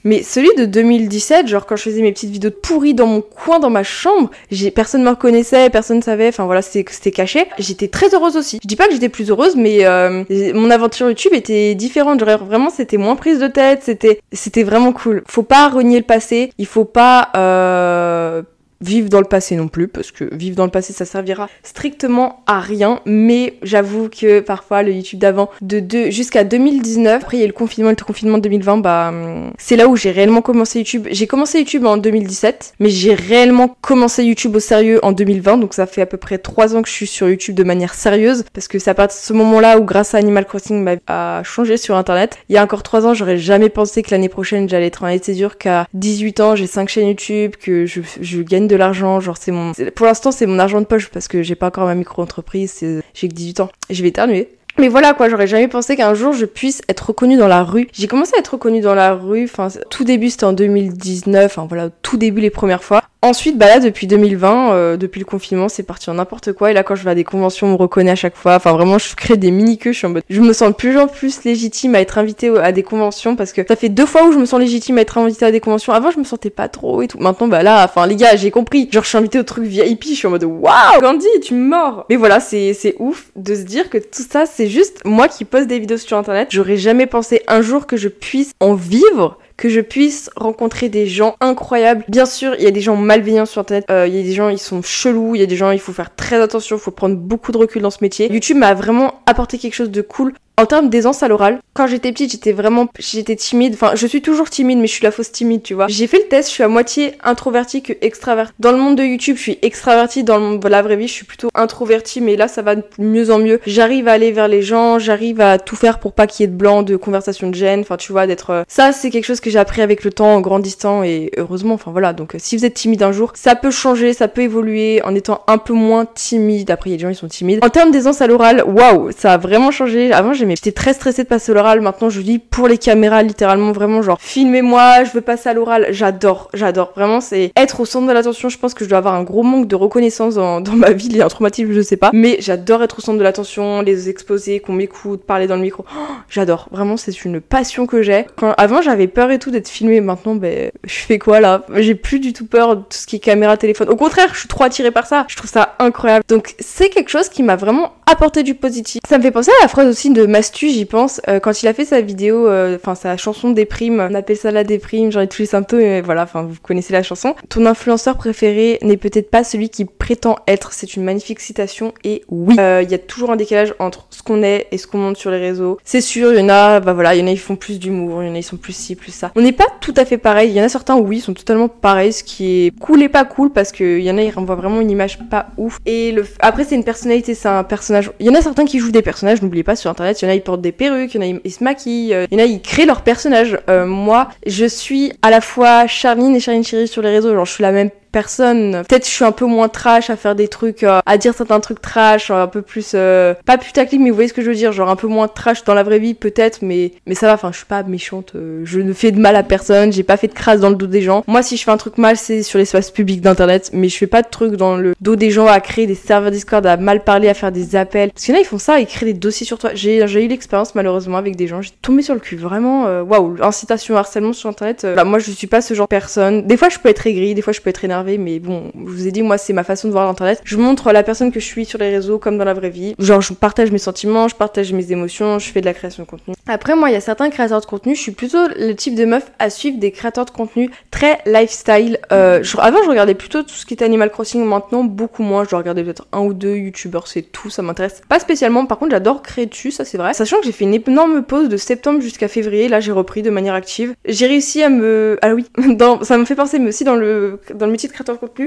mais 0.05 0.23
celui 0.23 0.51
de 0.57 0.65
2017, 0.65 1.49
genre 1.49 1.67
quand 1.67 1.77
je 1.77 1.83
faisais 1.83 2.03
mes 2.03 2.13
petites 2.13 2.31
vidéos 2.31 2.51
pourries 2.51 2.95
dans 2.95 3.07
mon 3.07 3.21
coin, 3.21 3.59
dans 3.59 3.71
ma 3.71 3.83
chambre, 3.83 4.31
j'ai 4.51 4.71
personne 4.71 5.03
me 5.03 5.11
reconnaissait, 5.11 5.71
personne 5.71 6.03
savait, 6.03 6.29
enfin 6.29 6.45
voilà, 6.45 6.63
c'était 6.63 7.11
caché. 7.11 7.47
J'étais 7.59 7.89
très 7.89 8.15
heureuse 8.15 8.37
aussi. 8.37 8.61
Je 8.63 8.69
dis 8.69 8.77
pas 8.77 8.87
que 8.87 8.93
j'étais 8.93 9.09
plus 9.09 9.31
heureuse, 9.31 9.57
mais 9.57 9.85
euh, 9.85 10.23
mon 10.55 10.71
aventure 10.71 11.09
YouTube 11.09 11.33
était 11.35 11.75
différente. 11.75 12.21
Genre 12.25 12.45
vraiment, 12.45 12.71
c'était 12.71 12.97
moins 12.97 13.17
prise 13.17 13.39
de 13.39 13.49
tête, 13.49 13.74
c'était 13.83 14.21
c'était 14.33 14.63
vraiment 14.63 14.93
cool. 14.93 15.23
Faut 15.29 15.43
pas 15.43 15.69
renier 15.69 15.99
le 15.99 16.05
passé, 16.05 16.53
il 16.59 16.67
faut 16.67 16.85
pas 16.85 17.31
euh, 17.37 18.43
vivre 18.81 19.09
dans 19.09 19.21
le 19.21 19.27
passé 19.27 19.57
non 19.57 19.69
plus, 19.69 19.89
parce 19.89 20.11
que 20.11 20.33
vivre 20.35 20.57
dans 20.57 20.65
le 20.65 20.71
passé, 20.71 20.93
ça 20.93 21.05
servira 21.05 21.49
strictement 21.63 22.43
à 22.47 22.61
rien. 22.61 23.01
Mais 23.07 23.55
j'avoue 23.63 24.09
que 24.09 24.41
parfois, 24.41 24.83
le 24.83 24.93
YouTube 24.93 25.19
d'avant, 25.19 25.51
de, 25.61 25.81
de 25.81 26.11
jusqu'à 26.11 26.45
2019, 26.45 27.23
après 27.23 27.39
il 27.39 27.41
y 27.41 27.45
a 27.45 27.47
le 27.47 27.53
confinement, 27.53 27.91
le 27.91 27.97
confinement 27.97 28.39
de 28.39 28.43
2020, 28.43 28.79
bah 28.79 29.09
hum, 29.09 29.53
c'est 29.59 29.77
là 29.77 29.89
où 29.89 29.97
j'ai 29.97 30.11
réellement 30.11 30.43
commencé 30.43 30.79
YouTube. 30.81 31.07
J'ai 31.11 31.27
commencé 31.27 31.59
YouTube 31.59 31.87
en 31.87 31.97
2017, 31.97 32.75
mais 32.81 32.91
j'ai 32.91 33.15
réellement 33.15 33.77
commencé 33.81 34.25
YouTube 34.25 34.57
au 34.57 34.61
sérieux 34.61 35.01
en 35.05 35.13
2020, 35.13 35.59
donc 35.59 35.75
ça 35.75 35.87
fait 35.87 36.03
à 36.03 36.07
peu 36.07 36.17
près 36.17 36.39
3 36.39 36.77
ans 36.77 36.83
que 36.83 36.89
je 36.89 36.95
suis 36.95 37.07
sur 37.07 37.29
YouTube 37.29 37.55
de 37.55 37.65
manière 37.65 37.95
sérieuse, 37.95 38.45
parce 38.53 38.69
que 38.69 38.79
c'est 38.79 38.91
à 38.91 38.95
partir 38.95 39.19
de 39.21 39.25
ce 39.25 39.33
moment-là 39.33 39.79
où 39.79 39.85
grâce 39.85 40.15
à 40.15 40.19
Animal 40.19 40.45
Crossing 40.47 40.83
m'a 40.83 40.95
a 41.07 41.43
changé 41.43 41.77
sur 41.77 41.97
Internet. 41.97 42.39
Il 42.49 42.55
y 42.55 42.59
a 42.59 42.63
encore 42.63 42.83
3 42.83 43.07
ans, 43.07 43.15
j'aurais 43.15 43.39
jamais 43.39 43.69
pensé 43.69 44.03
que 44.03 44.11
l'année 44.11 44.29
prochaine 44.29 44.69
j'allais 44.69 44.87
être 44.87 45.03
en 45.03 45.19
césure, 45.19 45.59
qu'à 45.59 45.87
18 45.95 46.41
ans 46.41 46.57
j'ai 46.57 46.67
5 46.67 46.89
chaînes 46.89 47.09
YouTube, 47.09 47.53
que 47.61 47.87
je, 47.87 48.01
je 48.21 48.43
gagne 48.43 48.64
de 48.69 48.77
l'argent, 48.77 49.21
genre 49.21 49.37
c'est 49.37 49.53
mon... 49.53 49.73
Pour 49.95 50.07
l'instant 50.07 50.33
c'est 50.33 50.47
mon 50.47 50.59
argent 50.59 50.81
de 50.81 50.87
poche 50.87 51.09
parce 51.09 51.29
que 51.29 51.43
j'ai 51.43 51.55
pas 51.55 51.69
encore 51.69 51.87
ma 51.87 51.95
micro-entreprise, 51.95 52.85
j'ai 53.15 53.29
que 53.29 53.35
18 53.35 53.61
ans. 53.61 53.71
Je 53.91 54.03
vais 54.03 54.09
éternuer. 54.09 54.49
Mais 54.77 54.89
voilà 54.89 55.15
quoi, 55.15 55.29
j'aurais 55.29 55.47
jamais 55.47 55.69
pensé 55.69 55.95
qu'un 55.95 56.15
jour 56.15 56.33
je 56.33 56.47
puisse 56.47 56.83
être 56.89 57.09
reconnue 57.09 57.37
dans 57.37 57.47
la 57.47 57.63
rue. 57.63 57.89
J'ai 57.93 58.09
commencé 58.09 58.33
à 58.35 58.41
être 58.41 58.55
reconnue 58.55 58.81
dans 58.81 58.95
la 58.95 59.15
rue, 59.15 59.45
enfin 59.45 59.69
tout 59.89 60.03
début 60.03 60.31
c'était 60.31 60.45
en 60.45 60.53
2019, 60.53 61.45
enfin 61.45 61.67
voilà, 61.69 61.91
tout 62.03 62.17
début 62.17 62.41
les 62.41 62.51
premières 62.51 62.83
fois. 62.83 63.04
Ensuite, 63.25 63.57
bah 63.57 63.69
là, 63.69 63.81
depuis 63.81 64.07
2020, 64.07 64.75
euh, 64.75 64.97
depuis 64.99 65.19
le 65.19 65.25
confinement, 65.25 65.71
c'est 65.71 65.83
parti 65.83 66.11
en 66.11 66.15
n'importe 66.15 66.53
quoi. 66.53 66.71
Et 66.71 66.75
là, 66.75 66.83
quand 66.83 66.95
je 66.95 67.05
vais 67.05 67.13
à 67.13 67.15
des 67.15 67.25
conventions, 67.25 67.69
on 67.69 67.71
me 67.71 67.77
reconnaît 67.77 68.11
à 68.11 68.17
chaque 68.17 68.37
fois. 68.37 68.57
Enfin, 68.57 68.73
vraiment, 68.73 68.99
je 68.99 69.15
crée 69.15 69.39
des 69.39 69.51
mini-queues. 69.51 69.93
Je 69.93 69.97
suis 69.97 70.07
en 70.07 70.11
mode, 70.11 70.25
je 70.29 70.43
me 70.43 70.53
sens 70.53 70.69
de 70.69 70.75
plus 70.75 70.99
en 70.99 71.07
plus 71.07 71.43
légitime 71.45 71.95
à 71.95 72.03
être 72.03 72.19
invitée 72.19 72.55
à 72.59 72.71
des 72.71 72.83
conventions 72.83 73.35
parce 73.35 73.55
que 73.55 73.63
ça 73.67 73.77
fait 73.77 73.89
deux 73.89 74.05
fois 74.05 74.27
où 74.27 74.33
je 74.33 74.37
me 74.37 74.45
sens 74.45 74.61
légitime 74.61 74.99
à 74.99 75.01
être 75.01 75.17
invitée 75.17 75.47
à 75.47 75.51
des 75.51 75.61
conventions. 75.61 75.95
Avant, 75.95 76.11
je 76.11 76.19
me 76.19 76.25
sentais 76.25 76.51
pas 76.51 76.69
trop 76.69 77.01
et 77.01 77.09
tout. 77.09 77.17
Maintenant, 77.17 77.49
bah 77.49 77.63
là, 77.63 77.87
enfin, 77.87 78.07
les 78.07 78.17
gars, 78.17 78.37
j'ai 78.37 78.51
compris. 78.51 78.91
Genre, 78.93 79.03
je 79.03 79.09
suis 79.09 79.17
invitée 79.17 79.39
au 79.39 79.43
truc 79.43 79.65
VIP. 79.65 80.05
Je 80.05 80.13
suis 80.17 80.27
en 80.27 80.31
mode, 80.31 80.45
waouh, 80.45 81.01
Gandhi, 81.01 81.27
tu 81.43 81.55
mords. 81.55 82.05
Mais 82.11 82.17
voilà, 82.17 82.41
c'est, 82.41 82.77
ouf 82.99 83.31
de 83.37 83.55
se 83.55 83.63
dire 83.63 83.89
que 83.89 83.97
tout 83.97 84.25
ça, 84.29 84.45
c'est 84.45 84.69
juste 84.69 85.01
moi 85.07 85.29
qui 85.29 85.47
poste 85.47 85.69
des 85.69 85.79
vidéos 85.79 85.97
sur 85.97 86.19
internet. 86.19 86.49
J'aurais 86.51 86.77
jamais 86.77 87.07
pensé 87.07 87.41
un 87.49 87.63
jour 87.63 87.87
que 87.87 87.97
je 87.97 88.09
puisse 88.09 88.53
en 88.61 88.75
vivre 88.75 89.39
que 89.57 89.69
je 89.69 89.81
puisse 89.81 90.31
rencontrer 90.37 90.89
des 90.89 91.07
gens 91.07 91.37
incroyables. 91.41 92.05
Bien 92.09 92.27
sûr, 92.27 92.55
il 92.59 92.65
y 92.65 92.67
a 92.67 92.71
des 92.71 92.81
gens 92.81 92.97
malveillants 92.97 93.47
sur 93.47 93.61
Internet, 93.61 93.85
euh, 93.91 94.07
il 94.07 94.15
y 94.15 94.21
a 94.21 94.23
des 94.23 94.33
gens, 94.33 94.49
ils 94.49 94.59
sont 94.59 94.83
chelous, 94.83 95.35
il 95.35 95.41
y 95.41 95.45
a 95.45 95.47
des 95.47 95.57
gens, 95.57 95.71
il 95.71 95.81
faut 95.81 95.93
faire 95.93 96.15
très 96.15 96.41
attention, 96.41 96.77
il 96.77 96.81
faut 96.81 96.91
prendre 96.91 97.17
beaucoup 97.17 97.53
de 97.53 97.59
recul 97.59 97.83
dans 97.83 97.91
ce 97.91 97.99
métier. 98.03 98.33
YouTube 98.33 98.57
m'a 98.57 98.75
vraiment 98.75 99.21
apporté 99.27 99.59
quelque 99.59 99.75
chose 99.75 99.91
de 99.91 100.03
cool 100.03 100.35
en 100.57 100.67
termes 100.67 100.89
d'aisance 100.89 101.23
à 101.23 101.29
l'oral, 101.29 101.59
quand 101.73 101.89
j'étais 101.89 102.13
petite, 102.13 102.31
j'étais 102.31 102.53
vraiment, 102.53 102.87
j'étais 102.99 103.35
timide. 103.35 103.75
Enfin, 103.75 103.93
je 103.97 104.07
suis 104.07 104.23
toujours 104.23 104.49
timide, 104.49 104.79
mais 104.79 104.87
je 104.87 104.93
suis 104.93 105.03
la 105.03 105.11
fausse 105.11 105.33
timide, 105.33 105.65
tu 105.65 105.75
vois. 105.75 105.89
J'ai 105.89 106.07
fait 106.07 106.19
le 106.19 106.29
test, 106.29 106.49
je 106.49 106.55
suis 106.55 106.63
à 106.63 106.69
moitié 106.69 107.15
introvertie 107.25 107.83
que 107.83 107.93
extravertie. 108.01 108.55
Dans 108.61 108.71
le 108.71 108.79
monde 108.79 108.97
de 108.97 109.03
YouTube, 109.03 109.37
je 109.37 109.43
suis 109.43 109.59
extravertie. 109.63 110.23
Dans 110.23 110.37
le 110.37 110.45
monde, 110.45 110.65
la 110.65 110.83
vraie 110.83 110.95
vie, 110.95 111.09
je 111.09 111.13
suis 111.13 111.25
plutôt 111.25 111.49
introvertie, 111.55 112.21
mais 112.21 112.37
là, 112.37 112.47
ça 112.47 112.63
va 112.63 112.77
de 112.77 112.85
mieux 112.99 113.33
en 113.33 113.39
mieux. 113.39 113.61
J'arrive 113.67 114.07
à 114.07 114.13
aller 114.13 114.31
vers 114.31 114.47
les 114.47 114.63
gens, 114.63 115.01
j'arrive 115.01 115.41
à 115.41 115.59
tout 115.59 115.75
faire 115.75 115.99
pour 115.99 116.13
pas 116.13 116.29
qu'il 116.29 116.45
y 116.45 116.49
ait 116.49 116.53
de 116.53 116.57
blanc, 116.57 116.85
de 116.85 116.95
conversation 116.95 117.51
de 117.51 117.55
gêne. 117.57 117.81
Enfin, 117.81 117.97
tu 117.97 118.13
vois, 118.13 118.29
d'être. 118.29 118.51
Euh, 118.51 118.63
ça, 118.69 118.93
c'est 118.93 119.11
quelque 119.11 119.25
chose 119.25 119.41
que 119.45 119.51
j'ai 119.51 119.59
appris 119.59 119.83
avec 119.83 120.05
le 120.05 120.11
temps, 120.11 120.35
en 120.35 120.41
grandissant 120.41 121.03
et 121.03 121.31
heureusement. 121.37 121.75
Enfin 121.75 121.91
voilà. 121.91 122.13
Donc, 122.13 122.35
euh, 122.35 122.39
si 122.41 122.57
vous 122.57 122.65
êtes 122.65 122.75
timide 122.75 123.03
un 123.03 123.13
jour, 123.13 123.33
ça 123.35 123.55
peut 123.55 123.71
changer, 123.71 124.15
ça 124.15 124.27
peut 124.27 124.43
évoluer 124.43 125.03
en 125.05 125.15
étant 125.15 125.43
un 125.47 125.59
peu 125.59 125.75
moins 125.75 126.07
timide. 126.07 126.71
Après, 126.71 126.91
il 126.91 126.93
y 126.93 126.95
a 126.95 126.97
des 126.97 127.03
gens 127.03 127.11
qui 127.11 127.17
sont 127.17 127.29
timides. 127.29 127.61
En 127.63 127.69
termes 127.69 127.91
d'aisance 127.91 128.21
à 128.23 128.27
l'oral, 128.27 128.65
waouh, 128.67 129.11
ça 129.17 129.35
a 129.35 129.37
vraiment 129.39 129.71
changé. 129.71 130.13
Avant, 130.13 130.33
J'étais 130.33 130.73
très 130.73 130.95
stressée 130.95 131.25
de 131.25 131.29
passer 131.29 131.53
l'oral. 131.53 131.81
Maintenant, 131.81 132.09
je 132.09 132.21
dis 132.21 132.39
pour 132.39 132.69
les 132.69 132.79
caméras, 132.79 133.23
littéralement, 133.23 133.73
vraiment, 133.73 134.03
genre, 134.03 134.19
filmez-moi, 134.21 135.05
je 135.05 135.13
veux 135.13 135.21
passer 135.21 135.49
à 135.51 135.55
l'oral. 135.55 135.89
J'adore, 135.91 136.49
j'adore. 136.55 136.93
Vraiment, 136.97 137.21
c'est 137.21 137.53
être 137.57 137.81
au 137.81 137.85
centre 137.85 138.07
de 138.07 138.13
l'attention. 138.13 138.49
Je 138.49 138.59
pense 138.59 138.73
que 138.73 138.85
je 138.85 138.89
dois 138.89 138.99
avoir 138.99 139.15
un 139.15 139.23
gros 139.23 139.43
manque 139.43 139.69
de 139.69 139.77
reconnaissance 139.77 140.35
dans, 140.35 140.63
ma 140.75 140.91
vie, 140.91 141.07
il 141.07 141.17
y 141.17 141.23
a 141.23 141.27
un 141.27 141.29
traumatisme, 141.29 141.73
je 141.73 141.81
sais 141.83 141.97
pas. 141.97 142.11
Mais 142.13 142.37
j'adore 142.41 142.83
être 142.83 142.99
au 142.99 143.03
centre 143.03 143.19
de 143.19 143.23
l'attention, 143.23 143.83
les 143.83 144.09
exposer, 144.09 144.61
qu'on 144.61 144.73
m'écoute, 144.73 145.23
parler 145.25 145.47
dans 145.47 145.57
le 145.57 145.63
micro. 145.63 145.85
Oh, 145.89 146.13
j'adore. 146.29 146.69
Vraiment, 146.71 146.97
c'est 146.97 147.25
une 147.25 147.41
passion 147.41 147.87
que 147.87 148.03
j'ai. 148.03 148.27
Quand, 148.37 148.55
avant, 148.57 148.83
j'avais 148.83 149.07
peur 149.07 149.31
et 149.35 149.39
tout 149.39 149.51
d'être 149.51 149.69
filmée. 149.69 150.01
Maintenant, 150.01 150.35
ben, 150.35 150.71
je 150.85 150.95
fais 150.95 151.19
quoi 151.19 151.41
là? 151.41 151.65
J'ai 151.77 151.95
plus 151.95 152.21
du 152.21 152.33
tout 152.33 152.47
peur 152.47 152.77
de 152.77 152.83
tout 152.83 152.99
ce 152.99 153.07
qui 153.07 153.17
est 153.17 153.21
caméra, 153.21 153.57
téléphone. 153.57 153.89
Au 153.89 153.97
contraire, 153.97 154.31
je 154.33 154.41
suis 154.41 154.49
trop 154.49 154.65
attirée 154.65 154.91
par 154.91 155.07
ça. 155.07 155.27
Je 155.29 155.37
trouve 155.37 155.51
ça 155.51 155.75
incroyable. 155.79 156.25
Donc, 156.29 156.55
c'est 156.59 156.89
quelque 156.89 157.11
chose 157.11 157.29
qui 157.29 157.43
m'a 157.43 157.57
vraiment 157.57 157.93
apporter 158.07 158.43
du 158.43 158.55
positif. 158.55 159.01
Ça 159.09 159.19
me 159.19 159.23
fait 159.23 159.31
penser 159.31 159.51
à 159.61 159.63
la 159.63 159.69
phrase 159.69 159.89
aussi 159.89 160.11
de 160.11 160.27
Mastu, 160.27 160.69
j'y 160.69 160.85
pense, 160.85 161.21
euh, 161.29 161.41
quand 161.41 161.63
il 161.63 161.69
a 161.69 161.75
fait 161.75 161.85
sa 161.85 162.01
vidéo, 162.01 162.49
euh, 162.49 162.77
enfin 162.77 162.95
sa 162.95 163.17
chanson 163.17 163.51
déprime, 163.51 164.07
on 164.11 164.15
appelle 164.15 164.37
ça 164.37 164.51
la 164.51 164.65
déprime, 164.65 165.11
ai 165.19 165.27
tous 165.27 165.41
les 165.41 165.47
symptômes, 165.47 165.81
mais 165.81 166.01
voilà, 166.01 166.25
enfin 166.25 166.43
vous 166.43 166.57
connaissez 166.63 166.93
la 166.93 167.03
chanson. 167.03 167.35
Ton 167.49 167.67
influenceur 167.67 168.17
préféré 168.17 168.79
n'est 168.83 168.97
peut-être 168.97 169.31
pas 169.31 169.43
celui 169.43 169.71
qui 169.71 169.85
prétend 169.85 170.37
être, 170.47 170.73
c'est 170.73 170.97
une 170.97 171.05
magnifique 171.05 171.41
citation, 171.41 171.93
et 172.05 172.23
oui, 172.29 172.57
euh, 172.59 172.83
il 172.83 172.91
y 172.91 172.95
a 172.95 172.99
toujours 172.99 173.31
un 173.31 173.37
décalage 173.37 173.75
entre 173.79 174.07
ce 174.11 174.23
qu'on 174.23 174.43
est 174.43 174.67
et 174.71 174.79
ce 174.79 174.87
qu'on 174.87 174.99
montre 174.99 175.19
sur 175.19 175.31
les 175.31 175.39
réseaux. 175.41 175.79
C'est 175.85 176.01
sûr, 176.01 176.33
il 176.33 176.41
y 176.41 176.43
en 176.43 176.49
a, 176.51 176.81
bah 176.81 176.93
voilà, 176.93 177.15
il 177.15 177.21
y 177.21 177.23
en 177.23 177.27
a 177.27 177.31
ils 177.31 177.39
font 177.39 177.57
plus 177.57 177.79
d'humour, 177.79 178.23
il 178.23 178.29
y 178.29 178.31
en 178.31 178.35
a 178.35 178.39
ils 178.39 178.43
sont 178.43 178.57
plus 178.57 178.77
ci, 178.77 178.97
plus 178.97 179.13
ça. 179.15 179.24
On 179.37 179.41
n'est 179.41 179.53
pas 179.53 179.67
tout 179.81 179.95
à 179.97 180.05
fait 180.05 180.19
pareil, 180.19 180.51
il 180.51 180.57
y 180.57 180.61
en 180.61 180.65
a 180.65 180.69
certains 180.69 180.97
oui, 180.97 181.21
sont 181.21 181.35
totalement 181.35 181.69
pareils, 181.69 182.13
ce 182.13 182.25
qui 182.25 182.67
est 182.67 182.79
cool 182.79 183.03
et 183.03 183.09
pas 183.09 183.25
cool, 183.25 183.51
parce 183.51 183.73
qu'il 183.73 184.01
y 184.01 184.11
en 184.11 184.19
a 184.19 184.23
ils 184.23 184.31
renvoient 184.31 184.55
vraiment 184.55 184.81
une 184.81 184.91
image 184.91 185.19
pas 185.31 185.47
ouf. 185.57 185.79
Et 185.87 186.13
le... 186.13 186.27
après 186.41 186.65
c'est 186.65 186.75
une 186.75 186.85
personnalité, 186.85 187.35
c'est 187.35 187.49
un 187.49 187.65
personnage 187.65 188.11
il 188.21 188.27
y 188.27 188.31
en 188.31 188.35
a 188.35 188.43
certains 188.43 188.65
qui 188.65 188.79
jouent 188.79 188.93
des 188.93 189.03
personnages, 189.03 189.43
n'oubliez 189.43 189.65
pas 189.65 189.77
sur 189.77 189.91
internet, 189.91 190.21
il 190.21 190.25
y 190.25 190.29
en 190.29 190.31
a 190.31 190.35
ils 190.35 190.43
portent 190.43 190.63
des 190.63 190.73
perruques, 190.73 191.15
il 191.15 191.23
y 191.23 191.33
en 191.33 191.37
a 191.37 191.41
ils 191.45 191.53
se 191.53 191.63
maquillent, 191.65 192.15
euh, 192.15 192.27
il 192.31 192.39
y 192.39 192.41
en 192.41 192.45
a 192.45 192.47
ils 192.47 192.61
créent 192.61 192.87
leurs 192.87 193.03
personnages. 193.03 193.59
Euh, 193.69 193.87
moi, 193.87 194.29
je 194.47 194.67
suis 194.67 195.13
à 195.23 195.31
la 195.31 195.41
fois 195.41 195.87
Charline 195.87 196.35
et 196.35 196.41
Charline 196.41 196.65
Chérie 196.65 196.89
sur 196.89 197.03
les 197.03 197.11
réseaux, 197.11 197.35
genre 197.35 197.47
je 197.47 197.53
suis 197.53 197.63
la 197.63 197.73
même 197.73 197.91
personne. 198.15 198.85
Peut-être 198.89 199.07
je 199.07 199.11
suis 199.11 199.25
un 199.25 199.33
peu 199.33 199.45
moins 199.45 199.69
trash 199.69 200.09
à 200.09 200.17
faire 200.17 200.37
des 200.37 200.47
trucs, 200.47 200.85
euh, 200.85 201.01
à 201.05 201.19
dire 201.19 201.35
certains 201.35 201.59
trucs 201.59 201.83
trash, 201.83 202.31
un 202.31 202.47
peu 202.47 202.63
plus 202.63 202.93
euh, 202.95 203.35
pas 203.45 203.59
putaclic, 203.59 204.01
mais 204.01 204.11
vous 204.11 204.15
voyez 204.15 204.29
ce 204.29 204.33
que 204.33 204.41
je 204.41 204.49
veux 204.49 204.55
dire, 204.55 204.71
genre 204.73 204.89
un 204.89 204.95
peu 204.95 205.09
moins 205.09 205.27
trash 205.27 205.65
dans 205.65 205.75
la 205.75 205.83
vraie 205.83 205.99
vie 205.99 206.15
peut-être, 206.15 206.61
mais 206.63 206.93
mais 207.07 207.17
ça 207.17 207.27
va. 207.27 207.35
Enfin, 207.35 207.51
je 207.51 207.57
suis 207.57 207.67
pas 207.67 207.83
méchante. 207.83 208.33
Euh, 208.37 208.63
je 208.65 208.79
ne 208.79 208.93
fais 208.93 209.11
de 209.11 209.19
mal 209.19 209.35
à 209.35 209.43
personne. 209.43 209.93
J'ai 209.93 210.05
pas 210.05 210.17
fait 210.17 210.29
de 210.29 210.33
crasse 210.33 210.61
dans 210.61 210.71
le 210.71 210.77
dos 210.77 210.87
des 210.87 211.03
gens. 211.03 211.25
Moi, 211.27 211.43
si 211.43 211.57
je 211.57 211.65
fais 211.65 211.73
un 211.73 211.77
truc 211.77 211.99
mal, 211.99 212.17
c'est 212.17 212.45
sur 212.45 212.61
l'espace 212.61 212.93
public 212.93 213.21
d'internet, 213.21 213.71
mais 213.73 213.89
je 213.89 213.99
fais 213.99 214.07
pas 214.07 214.23
de 214.23 214.29
trucs 214.29 214.55
dans 214.55 214.77
le 214.77 214.95
dos 215.01 215.17
des 215.17 215.33
gens 215.33 215.47
à 215.49 215.59
créer 215.61 215.89
des 215.89 215.97
serveurs 215.97 216.31
Discord, 216.31 216.65
à 216.65 216.77
mal 216.77 217.03
parler, 217.03 217.29
à 217.29 217.35
faire 217.35 217.51
des 217.51 217.75
appels. 217.75 218.13
Parce 218.13 218.25
qu'il 218.25 218.33
y 218.33 218.37
en 218.37 218.41
a, 218.41 218.43
ils 218.43 218.47
font 218.47 218.59
ça, 218.59 218.79
ils 218.79 218.87
créent 218.87 219.07
des 219.07 219.15
dossiers 219.15 219.45
sur 219.45 219.59
toi. 219.59 219.71
J'ai 219.75 220.25
eu 220.25 220.29
l'expérience 220.29 220.77
malheureusement 220.77 221.19
avec 221.19 221.35
des 221.35 221.49
gens. 221.49 221.63
J'ai 221.63 221.73
tombé 221.83 222.03
sur 222.03 222.15
le 222.15 222.21
cul, 222.21 222.37
vraiment. 222.37 222.85
Waouh, 223.03 223.39
incitation, 223.43 223.97
harcèlement 223.97 224.33
sur 224.33 224.49
internet. 224.49 224.87
Bah, 224.95 225.03
moi, 225.03 225.19
je 225.19 225.33
suis 225.33 225.49
pas 225.49 225.61
ce 225.61 225.75
genre 225.75 225.87
de 225.87 225.91
personne. 225.91 226.47
Des 226.47 226.57
fois, 226.57 226.69
je 226.69 226.79
peux 226.79 226.89
être 226.89 227.05
aigrie, 227.09 227.35
des 227.35 227.43
fois, 227.43 227.53
je 227.53 227.61
peux 227.61 227.71
être 227.71 227.85
énervée, 227.85 228.04
mais 228.19 228.39
bon, 228.39 228.71
je 228.75 228.91
vous 228.91 229.07
ai 229.07 229.13
dit, 229.13 229.23
moi, 229.23 229.39
c'est 229.39 229.53
ma 229.53 229.65
façon 229.65 229.89
de 229.89 229.93
voir 229.93 230.07
l'internet. 230.07 230.41
Je 230.45 230.57
montre 230.57 230.93
la 230.93 231.03
personne 231.03 231.33
que 231.33 231.41
je 231.41 231.45
suis 231.45 231.65
sur 231.65 231.79
les 231.79 231.91
réseaux 231.91 232.19
comme 232.19 232.39
dans 232.39 232.45
la 232.45 232.55
vraie 232.55 232.71
vie. 232.71 232.95
Genre, 232.99 233.21
je 233.21 233.33
partage 233.35 233.71
mes 233.71 233.79
sentiments, 233.79 234.29
je 234.29 234.35
partage 234.35 234.73
mes 234.73 234.93
émotions, 234.93 235.39
je 235.39 235.51
fais 235.51 235.61
de 235.61 235.67
la 235.67 235.75
création 235.75 236.05
de 236.05 236.09
contenu. 236.09 236.35
Après, 236.47 236.77
moi, 236.77 236.91
il 236.91 236.93
y 236.93 236.97
a 236.97 237.01
certains 237.01 237.31
créateurs 237.31 237.61
de 237.61 237.67
contenu, 237.67 237.95
je 237.95 238.01
suis 238.01 238.13
plutôt 238.13 238.47
le 238.57 238.73
type 238.75 238.95
de 238.95 239.05
meuf 239.05 239.31
à 239.39 239.51
suivre 239.51 239.79
des 239.79 239.91
créateurs 239.91 240.25
de 240.27 240.31
contenu 240.31 240.71
très 240.91 241.19
lifestyle. 241.27 241.99
Euh, 242.13 242.43
avant, 242.59 242.83
je 242.85 242.89
regardais 242.89 243.15
plutôt 243.15 243.43
tout 243.43 243.55
ce 243.55 243.67
qui 243.67 243.75
était 243.75 243.85
Animal 243.85 244.11
Crossing. 244.11 244.45
Maintenant, 244.45 244.85
beaucoup 244.85 245.23
moins. 245.23 245.45
Je 245.49 245.55
regarder 245.55 245.83
peut-être 245.83 246.07
un 246.13 246.21
ou 246.21 246.35
deux 246.35 246.57
youtubeurs, 246.57 247.09
c'est 247.09 247.23
tout. 247.23 247.51
Ça 247.51 247.63
m'intéresse 247.63 248.03
pas 248.09 248.19
spécialement. 248.19 248.67
Par 248.67 248.79
contre, 248.79 248.93
j'adore 248.93 249.23
créer 249.23 249.47
dessus, 249.47 249.71
ça 249.71 249.85
c'est 249.85 249.99
vrai. 249.99 250.15
Sachant 250.15 250.39
que 250.39 250.45
j'ai 250.45 250.53
fait 250.53 250.65
une 250.65 250.75
énorme 250.75 251.23
pause 251.23 251.49
de 251.49 251.57
septembre 251.57 252.01
jusqu'à 252.01 252.29
février. 252.29 252.69
Là, 252.69 252.81
j'ai 252.81 252.93
repris 252.93 253.23
de 253.23 253.31
manière 253.31 253.55
active. 253.55 253.95
J'ai 254.05 254.27
réussi 254.27 254.63
à 254.63 254.69
me. 254.69 255.19
Ah 255.23 255.35
oui, 255.35 255.47
ça 256.03 256.19
me 256.19 256.25
fait 256.25 256.35
penser, 256.35 256.59
mais 256.59 256.69
aussi 256.69 256.85
dans 256.85 256.97
le, 256.97 257.41
dans 257.55 257.67
le 257.67 257.73
métier 257.73 257.89
de 257.89 257.94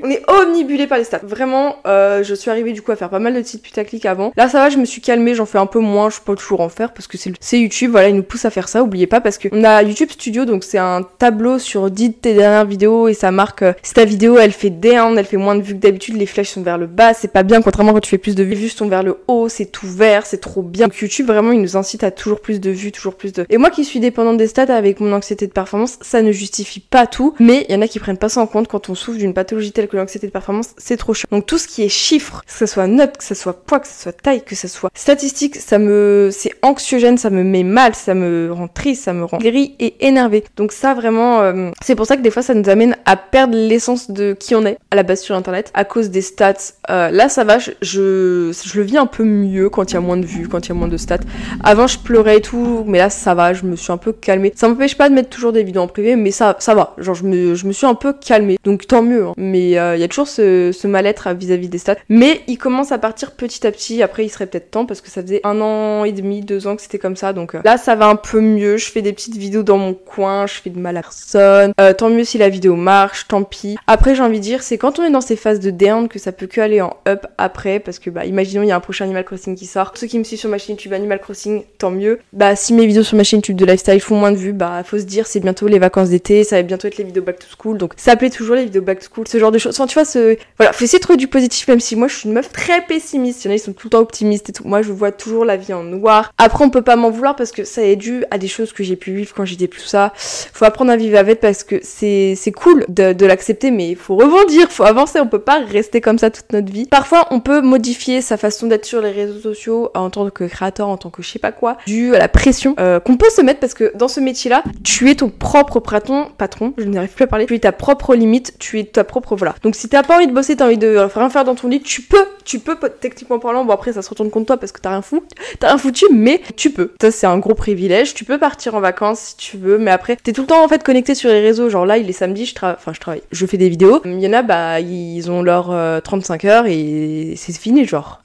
on 0.04 0.10
est 0.10 0.24
omnibulé 0.28 0.88
par 0.88 0.98
les 0.98 1.04
stats. 1.04 1.22
Vraiment, 1.24 1.78
euh, 1.86 2.24
je 2.24 2.34
suis 2.34 2.50
arrivée 2.50 2.74
du 2.74 2.82
coup 2.82 2.92
à 2.92 2.96
faire 2.96 3.10
pas 3.10 3.20
mal 3.20 3.34
de 3.34 3.42
titres 3.42 3.64
putaclic 3.64 4.06
avant. 4.06 4.32
Là, 4.36 4.50
ça 4.50 4.60
va, 4.60 4.70
je 4.70 4.78
me 4.78 4.86
suis 4.86 5.02
calmée, 5.02 5.36
j'en 5.36 5.46
fais 5.46 5.58
un 5.58 5.66
peu 5.66 5.80
moins, 5.80 6.10
je 6.10 6.20
peux 6.24 6.36
toujours 6.36 6.62
en 6.62 6.70
faire 6.70 6.94
parce 6.94 7.08
que 7.08 7.18
c'est 7.18 7.60
YouTube, 7.60 7.92
voilà, 7.92 8.10
il 8.10 8.16
nous 8.16 8.24
pousse 8.24 8.46
à 8.46 8.50
faire 8.50 8.70
ça, 8.70 8.84
oubliez 8.84 9.08
pas 9.08 9.22
parce 9.22 9.38
que 9.38 9.48
on 9.52 9.64
a 9.64 9.84
YouTube 9.84 10.10
Studio, 10.12 10.46
donc 10.46 10.64
c'est 10.64 10.78
un 10.78 11.04
tableau 11.18 11.60
sur 11.60 11.90
10 11.90 12.10
de 12.10 12.14
tes 12.14 12.34
dernières 12.34 12.66
vidéos 12.66 13.08
et 13.08 13.14
ça 13.14 13.32
marque 13.32 13.62
euh, 13.62 13.74
si 13.84 13.94
ta 13.94 14.06
vidéo 14.06 14.38
elle 14.38 14.52
fait 14.52 14.70
down, 14.70 15.18
elle 15.18 15.26
fait 15.26 15.38
moins 15.38 15.56
de 15.56 15.62
vues 15.62 15.74
que 15.74 15.80
d'habitude, 15.80 16.16
les 16.16 16.26
flèches 16.26 16.52
sont 16.52 16.64
vers 16.64 16.78
le 16.78 16.88
bas, 16.88 17.14
c'est 17.14 17.32
pas 17.32 17.44
bien, 17.44 17.62
contrairement 17.62 17.94
quand 17.94 18.00
tu 18.00 18.10
fais 18.10 18.18
plus 18.18 18.36
de 18.36 18.44
vues, 18.44 18.52
les 18.52 18.56
vues 18.56 18.70
sont 18.70 18.88
vers 18.88 19.04
le 19.04 19.18
haut, 19.28 19.50
c'est 19.50 19.66
tout 19.66 19.88
vert, 19.88 20.26
c'est 20.26 20.40
trop 20.40 20.62
bien. 20.62 20.88
Donc 20.88 20.98
YouTube, 20.98 21.28
vraiment, 21.28 21.52
il 21.52 21.62
nous 21.62 21.78
incite 21.78 22.04
à 22.04 22.12
toujours 22.12 22.42
plus 22.42 22.60
de 22.60 22.70
vues, 22.70 22.92
toujours 22.92 23.16
plus 23.16 23.34
de. 23.34 23.46
Et 23.50 23.58
moi 23.58 23.70
qui 23.70 23.86
suis 23.86 24.00
dépendante 24.00 24.38
des 24.38 24.48
stats 24.48 24.74
avec 24.74 25.00
mon 25.00 25.14
anxiété 25.14 25.48
de 25.48 25.52
performance, 25.52 25.98
ça 26.02 26.22
ne 26.22 26.32
justifie 26.32 26.80
pas 26.80 27.08
tout, 27.08 27.34
mais 27.40 27.66
il 27.68 27.74
y 27.74 27.78
en 27.78 27.82
a 27.82 27.88
qui 27.88 28.00
prennent 28.00 28.18
pas 28.18 28.30
ça 28.30 28.42
en 28.42 28.48
compte 28.48 28.68
quand 28.68 28.90
on 28.90 28.96
souffre 28.96 29.18
d'une 29.18 29.34
pathologie 29.38 29.72
telle 29.72 29.88
que 29.88 29.96
l'anxiété 29.96 30.26
de 30.26 30.32
performance, 30.32 30.70
c'est 30.78 30.98
trop 30.98 31.14
chiant. 31.14 31.28
Donc 31.30 31.46
tout 31.46 31.60
ce 31.60 31.68
qui 31.68 31.84
est 31.84 31.90
chiffres, 31.90 32.42
que 32.44 32.52
ce 32.52 32.66
soit 32.66 32.88
notes, 32.88 33.18
que 33.18 33.24
ce 33.24 33.36
soit 33.36 33.54
poids, 33.54 33.80
que 33.80 33.88
ce 33.88 34.02
soit 34.02 34.12
taille, 34.12 34.44
que 34.44 34.56
ce 34.56 34.68
soit 34.68 34.90
statistique, 34.96 35.58
ça 35.58 35.78
me, 35.78 36.30
c'est 36.32 36.54
anxiogène, 36.64 37.20
ça 37.20 37.30
me 37.30 37.44
met 37.44 37.62
mal, 37.62 37.94
ça 37.94 38.16
me 38.16 38.52
rend 38.52 38.68
triste, 38.68 39.04
ça 39.04 39.14
me 39.14 39.26
rend 39.26 39.38
gris 39.38 39.76
et 39.80 40.08
énervé. 40.08 40.44
Donc 40.56 40.72
ça 40.72 40.96
vraiment, 40.96 41.42
euh, 41.42 41.70
c'est 41.84 41.94
pour 41.94 42.08
ça 42.08 42.18
que 42.18 42.24
des 42.24 42.32
fois 42.32 42.42
ça 42.42 42.56
nous 42.56 42.68
amène 42.68 42.98
à 43.06 43.16
perdre 43.16 43.56
l'essence 43.56 44.10
de 44.10 44.36
qui 44.40 44.56
on 44.56 44.66
est 44.66 44.80
à 44.90 44.96
la 44.96 45.04
base 45.04 45.22
sur 45.22 45.36
internet 45.36 45.70
à 45.76 45.86
cause 45.86 46.10
des 46.10 46.22
stats. 46.22 46.74
Euh, 46.90 47.12
là 47.12 47.30
ça 47.30 47.44
va, 47.44 47.60
je, 47.60 47.70
je, 47.84 48.52
je, 48.66 48.80
le 48.80 48.84
vis 48.84 48.98
un 48.98 49.06
peu 49.06 49.24
mieux 49.24 49.70
quand 49.70 49.92
il 49.92 49.94
y 49.94 49.98
a 49.98 50.02
moins 50.02 50.18
de 50.18 50.26
vues, 50.26 50.48
quand 50.48 50.66
il 50.66 50.70
y 50.70 50.72
a 50.72 50.76
moins 50.76 50.88
de 50.88 50.98
stats. 50.98 51.20
Avant 51.64 51.86
je 51.86 52.00
pleurais 52.00 52.38
et 52.38 52.42
tout, 52.42 52.84
mais 52.88 52.98
là 52.98 53.12
ça 53.12 53.36
va, 53.36 53.54
je 53.54 53.66
me 53.66 53.76
suis 53.76 53.92
un 53.92 53.98
peu 53.98 54.14
calmée. 54.14 54.52
Ça 54.56 54.68
m'empêche 54.68 54.98
pas 54.98 55.10
de 55.10 55.14
mettre 55.14 55.30
toujours 55.30 55.54
des 55.54 55.62
vidéos 55.62 55.84
en 55.84 55.88
privé, 55.88 56.16
mais 56.16 56.32
ça, 56.32 56.56
ça 56.58 56.74
va. 56.74 56.96
Genre 56.98 57.14
je 57.14 57.24
me, 57.24 57.54
je 57.54 57.68
me 57.68 57.72
suis 57.72 57.86
un 57.86 57.94
peu 57.94 58.14
calmée, 58.14 58.58
donc 58.64 58.88
tant 58.88 59.04
mieux. 59.04 59.17
Hein. 59.24 59.34
Mais 59.38 59.78
euh, 59.78 59.96
il 59.96 60.02
y 60.02 60.04
a 60.04 60.08
toujours 60.08 60.28
ce, 60.28 60.88
mal-être 60.88 61.30
vis-à-vis 61.34 61.70
des 61.70 61.78
stats. 61.78 61.98
Mais 62.10 62.42
il 62.48 62.58
commence 62.58 62.92
à 62.92 62.98
partir 62.98 63.32
petit 63.32 63.66
à 63.66 63.72
petit. 63.72 64.04
Après 64.04 64.26
il 64.26 64.30
serait 64.30 64.48
peut-être 64.48 64.72
temps 64.72 64.86
parce 64.86 65.02
que 65.02 65.10
ça 65.10 65.22
faisait 65.22 65.42
un 65.44 65.60
an 65.62 66.04
et 66.04 66.12
demi, 66.12 66.42
deux 66.42 66.68
ans 66.68 66.76
que 66.76 66.82
c'était 66.82 67.00
comme 67.00 67.16
ça. 67.16 67.34
Donc 67.34 67.56
euh, 67.56 67.62
là 67.66 67.78
ça 67.78 67.96
va 67.96 68.08
un 68.08 68.16
peu 68.16 68.42
mieux. 68.42 68.78
Je 68.78 68.90
fais 68.92 69.02
des 69.02 69.14
petites 69.14 69.38
vidéos 69.38 69.64
dans 69.64 69.78
mon 69.78 69.94
coin, 69.94 70.48
je 70.48 70.56
fais 70.56 70.70
de 70.70 70.80
mal 70.80 70.98
à 70.98 71.02
personne. 71.02 71.74
Euh, 71.80 71.94
tant 71.94 72.10
mieux 72.10 72.24
si 72.24 72.38
la 72.38 72.50
vidéo 72.50 72.76
marche, 72.76 73.28
tant 73.28 73.44
pis. 73.44 73.78
Après 73.88 74.16
j'ai 74.16 74.24
envie 74.24 74.40
de 74.40 74.44
dire, 74.44 74.64
c'est 74.64 74.78
quand 74.78 75.00
on 75.00 75.04
est 75.04 75.12
dans 75.12 75.22
ces 75.22 75.36
phases 75.36 75.60
de 75.60 75.72
down 75.72 76.08
que 76.08 76.20
ça 76.20 76.32
peut 76.32 76.48
que 76.48 76.62
aller 76.62 76.82
en 76.82 76.96
up 77.08 77.26
après 77.38 77.80
parce 77.80 78.00
que 78.00 78.10
bah 78.10 78.26
imaginons 78.26 78.64
il 78.64 78.70
y 78.70 78.72
a 78.72 78.76
un 78.76 78.82
prochain 78.82 79.06
Animal 79.06 79.26
Crossing 79.26 79.56
qui 79.56 79.66
sort. 79.66 79.94
Ceux 79.96 80.08
qui 80.08 80.20
me 80.20 80.24
suivent 80.24 80.40
sur 80.40 80.50
ma 80.50 80.58
chaîne 80.58 80.76
YouTube 80.76 80.94
Animal 80.94 81.20
Crossing, 81.20 81.64
tant 81.78 81.92
mieux. 81.92 82.20
Bah 82.34 82.56
si 82.56 82.74
mes 82.74 82.86
vidéos 82.86 83.04
sur 83.04 83.18
ma 83.18 83.24
chaîne 83.24 83.40
YouTube 83.40 83.58
de 83.58 83.66
lifestyle 83.66 84.02
font 84.02 84.18
moins 84.18 84.32
de 84.32 84.38
vues, 84.38 84.54
bah 84.54 84.84
faut 84.84 85.00
se 85.00 85.04
dire 85.04 85.28
c'est 85.28 85.40
bientôt 85.40 85.68
les 85.68 85.80
vacances 85.80 86.10
d'été, 86.10 86.44
ça 86.44 86.58
va 86.58 86.62
bientôt 86.62 86.88
être 86.88 86.98
les 86.98 87.04
vidéos 87.04 87.24
back 87.24 87.40
to 87.40 87.48
school. 87.58 87.78
Donc 87.78 87.94
ça 87.98 88.16
plaît 88.16 88.30
toujours 88.30 88.56
les 88.56 88.66
vidéos 88.66 88.82
back 88.82 89.00
to 89.00 89.07
school, 89.12 89.28
ce 89.28 89.38
genre 89.38 89.52
de 89.52 89.58
choses. 89.58 89.76
Enfin 89.76 89.88
tu 89.88 89.94
vois 89.94 90.06
ce 90.06 90.38
voilà, 90.58 90.74
faut 90.74 90.84
essayer 90.84 91.00
de 91.00 91.04
trouver 91.04 91.18
du 91.18 91.28
positif 91.28 91.68
même 91.68 91.80
si 91.80 91.96
moi 91.96 92.08
je 92.08 92.16
suis 92.16 92.28
une 92.28 92.34
meuf 92.36 92.52
très 92.52 92.82
pessimiste. 92.82 93.46
Il 93.46 93.48
y 93.48 93.50
en 93.50 93.52
a 93.52 93.56
ils 93.56 93.60
sont 93.60 93.74
tout 93.74 93.88
le 93.88 93.92
temps 93.92 94.00
optimistes 94.00 94.50
et 94.50 94.54
tout. 94.54 94.68
Moi 94.68 94.82
je 94.82 94.92
vois 94.92 95.12
toujours 95.12 95.46
la 95.46 95.58
vie 95.58 95.74
en 95.74 95.84
noir. 95.84 96.32
Après 96.38 96.64
on 96.64 96.70
peut 96.70 96.82
pas 96.82 96.96
m'en 96.96 97.10
vouloir 97.10 97.36
parce 97.36 97.52
que 97.52 97.64
ça 97.64 97.84
est 97.84 97.96
dû 97.96 98.24
à 98.32 98.38
des 98.38 98.48
choses 98.48 98.74
que 98.74 98.84
j'ai 98.84 98.96
pu 98.96 99.14
vivre 99.14 99.34
quand 99.36 99.46
j'étais 99.46 99.68
plus 99.68 99.82
ça. 99.82 100.14
Faut 100.16 100.66
apprendre 100.66 100.92
à 100.92 100.98
vivre 100.98 101.18
avec 101.18 101.40
parce 101.40 101.64
que 101.64 101.80
c'est 101.84 102.36
c'est 102.36 102.52
cool 102.52 102.86
de, 102.90 103.14
de 103.14 103.26
l'accepter 103.26 103.72
mais 103.72 103.90
il 103.90 103.96
faut 103.96 104.16
rebondir, 104.16 104.72
faut 104.72 104.84
avancer, 104.84 105.20
on 105.20 105.28
peut 105.28 105.40
pas 105.40 105.60
rester 105.60 106.02
comme 106.02 106.18
ça 106.18 106.30
toute 106.30 106.52
notre 106.52 106.72
vie. 106.72 106.86
Parfois 106.86 107.28
on 107.32 107.40
peut 107.40 107.62
modifier 107.62 108.22
sa 108.22 108.38
façon 108.38 108.68
d'être 108.68 108.86
sur 108.86 109.02
les 109.02 109.12
réseaux 109.12 109.40
sociaux 109.40 109.90
en 109.96 110.10
tant 110.10 110.30
que 110.30 110.44
créateur, 110.46 110.88
en 110.88 110.98
tant 110.98 111.10
que 111.10 111.22
je 111.22 111.30
sais 111.30 111.40
pas 111.40 111.52
quoi, 111.52 111.78
dû 111.86 112.16
à 112.16 112.20
la 112.20 112.28
pression 112.28 112.76
euh, 112.80 113.00
qu'on 113.00 113.18
peut 113.18 113.30
se 113.30 113.42
mettre 113.42 113.60
parce 113.60 113.74
que 113.74 113.92
dans 113.96 114.08
ce 114.08 114.20
métier-là, 114.20 114.64
tu 114.84 115.10
es 115.10 115.16
ton 115.16 115.30
propre 115.30 115.80
patron, 115.80 116.28
patron, 116.38 116.74
je 116.78 116.84
n'arrive 116.84 117.10
plus 117.10 117.24
à 117.24 117.28
parler, 117.28 117.46
tu 117.46 117.56
es 117.56 117.60
ta 117.60 117.72
propre 117.72 118.16
limite, 118.16 118.54
tu 118.60 118.80
es 118.80 118.84
propre 119.04 119.36
voilà. 119.36 119.56
Donc 119.64 119.76
si 119.76 119.90
t'as 119.90 120.04
pas 120.04 120.18
envie 120.18 120.28
de 120.28 120.34
bosser, 120.34 120.56
t'as 120.56 120.66
envie 120.66 120.78
de 120.78 120.98
rien 120.98 121.30
faire 121.30 121.44
dans 121.44 121.56
ton 121.56 121.68
lit, 121.68 121.82
tu 121.82 122.02
peux, 122.02 122.26
tu 122.46 122.60
peux 122.60 122.78
techniquement 123.00 123.40
parlant, 123.40 123.66
bon 123.66 123.74
après 123.74 123.94
ça 123.94 124.02
se 124.02 124.10
retourne 124.10 124.30
contre 124.30 124.48
toi 124.48 124.58
parce 124.58 124.72
que 124.72 124.82
t'as 124.82 124.92
rien 124.92 125.02
foutu, 125.02 125.28
t'as 125.60 125.68
rien 125.68 125.78
foutu, 125.78 126.06
mais 126.12 126.42
tu 126.56 126.72
peux. 126.72 126.94
Ça 127.02 127.12
c'est 127.12 127.28
un 127.28 127.38
gros 127.40 127.56
privilège, 127.56 128.14
tu 128.14 128.26
peux 128.26 128.38
partir 128.38 128.76
en 128.76 128.80
vacances 128.80 129.20
si 129.20 129.38
tu 129.38 129.58
veux, 129.58 129.78
mais 129.78 129.92
après 129.92 130.16
t'es 130.16 130.34
tout 130.34 130.42
le 130.42 130.48
temps 130.48 130.64
en 130.64 130.68
fait 130.68 130.84
connecté 130.84 131.16
sur 131.16 131.30
les 131.30 131.42
réseaux, 131.42 131.70
genre 131.70 131.86
là 131.86 131.98
il 131.98 132.10
est 132.10 132.14
samedi, 132.14 132.46
je 132.46 132.56
travaille, 132.56 132.78
enfin 132.78 132.94
je 132.94 133.00
travaille, 133.00 133.24
je 133.32 133.46
fais 133.46 133.58
des 133.58 133.70
vidéos, 133.70 134.02
il 134.06 134.20
y 134.20 134.28
en 134.28 134.34
a 134.34 134.42
bah 134.42 134.80
ils 134.80 135.30
ont 135.30 135.42
leur 135.42 135.74
35 136.02 136.46
euh, 136.46 136.50
heures 136.50 136.66
et 136.68 137.34
c'est 137.38 137.58
fini 137.58 137.86
genre. 137.86 138.22